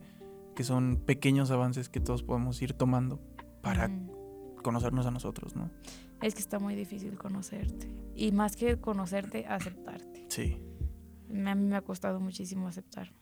que 0.60 0.64
son 0.64 0.96
pequeños 1.06 1.50
avances 1.50 1.88
que 1.88 2.00
todos 2.00 2.22
podemos 2.22 2.60
ir 2.60 2.74
tomando 2.74 3.18
para 3.62 3.90
conocernos 4.62 5.06
a 5.06 5.10
nosotros, 5.10 5.56
¿no? 5.56 5.70
Es 6.20 6.34
que 6.34 6.40
está 6.40 6.58
muy 6.58 6.74
difícil 6.74 7.16
conocerte. 7.16 7.90
Y 8.14 8.30
más 8.32 8.56
que 8.56 8.78
conocerte, 8.78 9.46
aceptarte. 9.46 10.26
Sí. 10.28 10.60
A 11.30 11.54
mí 11.54 11.64
me 11.64 11.76
ha 11.76 11.80
costado 11.80 12.20
muchísimo 12.20 12.68
aceptarme. 12.68 13.16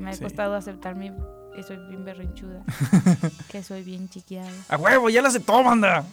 Me 0.00 0.10
ha 0.10 0.12
Sí. 0.14 0.24
costado 0.24 0.56
aceptarme 0.56 1.14
que 1.54 1.62
soy 1.62 1.76
bien 1.88 2.04
berrinchuda, 2.04 2.64
que 3.52 3.62
soy 3.62 3.84
bien 3.84 4.08
chiqueada. 4.08 4.50
¡A 4.68 4.76
huevo! 4.76 5.08
¡Ya 5.10 5.22
la 5.22 5.28
aceptó, 5.28 5.62
banda! 5.62 6.04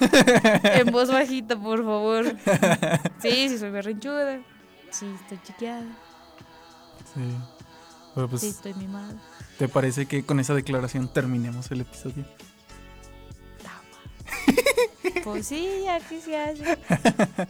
En 0.00 0.90
voz 0.90 1.10
bajita, 1.12 1.60
por 1.60 1.84
favor. 1.84 2.24
Sí, 3.20 3.50
sí 3.50 3.58
soy 3.58 3.70
berrinchuda. 3.70 4.40
Sí, 4.88 5.14
estoy 5.20 5.38
chiqueada. 5.42 5.84
Sí. 7.12 7.20
Bueno, 8.14 8.30
pues, 8.30 8.40
Sí, 8.40 8.48
estoy 8.48 8.72
mimada. 8.72 9.14
¿Te 9.60 9.68
parece 9.68 10.06
que 10.06 10.22
con 10.22 10.40
esa 10.40 10.54
declaración 10.54 11.12
terminemos 11.12 11.70
el 11.70 11.82
episodio? 11.82 12.24
Tiempo. 15.02 15.36
Sí, 15.42 15.86
aquí 15.86 16.18
se 16.18 16.34
hace. 16.34 16.78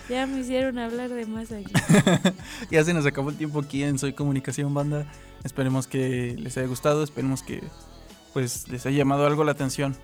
Ya 0.09 0.27
me 0.27 0.41
hicieron 0.41 0.77
hablar 0.81 1.11
de 1.11 1.25
más 1.27 1.53
aquí. 1.53 1.73
ya 2.71 2.83
se 2.83 2.95
nos 2.95 3.07
acabó 3.07 3.31
el 3.31 3.37
tiempo 3.37 3.61
aquí 3.61 3.85
en 3.85 3.97
Soy 3.97 4.13
Comunicación 4.13 4.75
Banda. 4.75 5.07
Esperemos 5.45 5.87
que 5.87 6.35
les 6.37 6.59
haya 6.59 6.67
gustado, 6.67 7.05
esperemos 7.05 7.45
que 7.45 7.63
pues 8.33 8.67
les 8.67 8.87
haya 8.87 8.99
llamado 8.99 9.25
algo 9.25 9.45
la 9.45 9.53
atención 9.53 9.97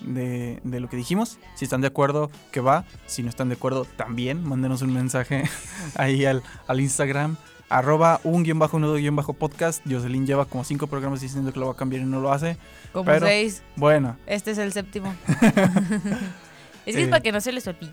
de, 0.00 0.58
de 0.64 0.80
lo 0.80 0.88
que 0.88 0.96
dijimos. 0.96 1.38
Si 1.54 1.66
están 1.66 1.82
de 1.82 1.86
acuerdo, 1.86 2.32
que 2.50 2.58
va. 2.58 2.84
Si 3.06 3.22
no 3.22 3.28
están 3.28 3.48
de 3.48 3.54
acuerdo, 3.54 3.84
también 3.96 4.42
mándenos 4.42 4.82
un 4.82 4.92
mensaje 4.92 5.44
ahí 5.94 6.24
al, 6.24 6.42
al 6.66 6.80
Instagram. 6.80 7.36
Arroba 7.68 8.20
un 8.24 8.42
guion 8.44 8.58
bajo 8.58 8.78
nudo 8.78 8.94
guion 8.94 9.16
bajo 9.16 9.32
podcast. 9.32 9.82
Jocelyn 9.88 10.26
lleva 10.26 10.44
como 10.44 10.64
cinco 10.64 10.86
programas 10.86 11.20
diciendo 11.20 11.52
que 11.52 11.58
lo 11.58 11.66
va 11.66 11.72
a 11.72 11.76
cambiar 11.76 12.02
y 12.02 12.04
no 12.04 12.20
lo 12.20 12.30
hace. 12.32 12.56
Como 12.92 13.06
Pero- 13.06 13.26
seis. 13.26 13.62
Bueno, 13.76 14.16
Este 14.26 14.50
es 14.52 14.58
el 14.58 14.72
séptimo. 14.72 15.14
es 16.86 16.94
que 16.94 17.00
Eh. 17.00 17.04
es 17.04 17.08
para 17.08 17.20
que 17.22 17.32
no 17.32 17.40
se 17.40 17.52
les 17.52 17.66
olvide. 17.66 17.92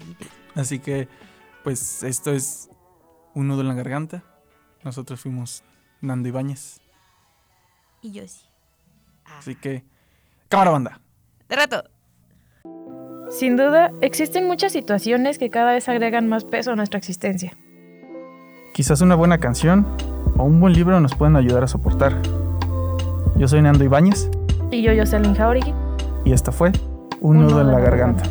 así 0.55 0.79
que 0.79 1.07
pues 1.63 2.03
esto 2.03 2.31
es 2.33 2.69
un 3.33 3.47
nudo 3.47 3.61
en 3.61 3.67
la 3.69 3.73
garganta. 3.73 4.23
Nosotros 4.83 5.19
fuimos 5.21 5.63
Nando 6.01 6.27
Ibáñez. 6.27 6.79
Y 8.01 8.11
yo 8.11 8.27
sí. 8.27 8.41
Ah. 9.25 9.37
Así 9.39 9.55
que, 9.55 9.83
cámara 10.49 10.71
banda. 10.71 11.01
De 11.47 11.55
rato. 11.55 11.83
Sin 13.29 13.55
duda, 13.55 13.91
existen 14.01 14.45
muchas 14.47 14.73
situaciones 14.73 15.37
que 15.37 15.49
cada 15.49 15.71
vez 15.71 15.87
agregan 15.87 16.27
más 16.27 16.43
peso 16.43 16.71
a 16.71 16.75
nuestra 16.75 16.97
existencia. 16.97 17.55
Quizás 18.81 19.01
una 19.01 19.13
buena 19.13 19.37
canción 19.37 19.85
o 20.37 20.43
un 20.43 20.59
buen 20.59 20.73
libro 20.73 20.99
nos 20.99 21.13
pueden 21.13 21.35
ayudar 21.35 21.63
a 21.63 21.67
soportar. 21.67 22.19
Yo 23.35 23.47
soy 23.47 23.61
Nando 23.61 23.83
Ibáñez 23.83 24.27
Y 24.71 24.81
yo, 24.81 24.91
Jocelyn 24.97 25.35
Jauregui. 25.35 25.71
y 26.25 26.33
esta 26.33 26.51
fue 26.51 26.71
Un 27.19 27.43
nudo 27.43 27.61
en 27.61 27.67
la 27.67 27.79
garganta. 27.79 28.23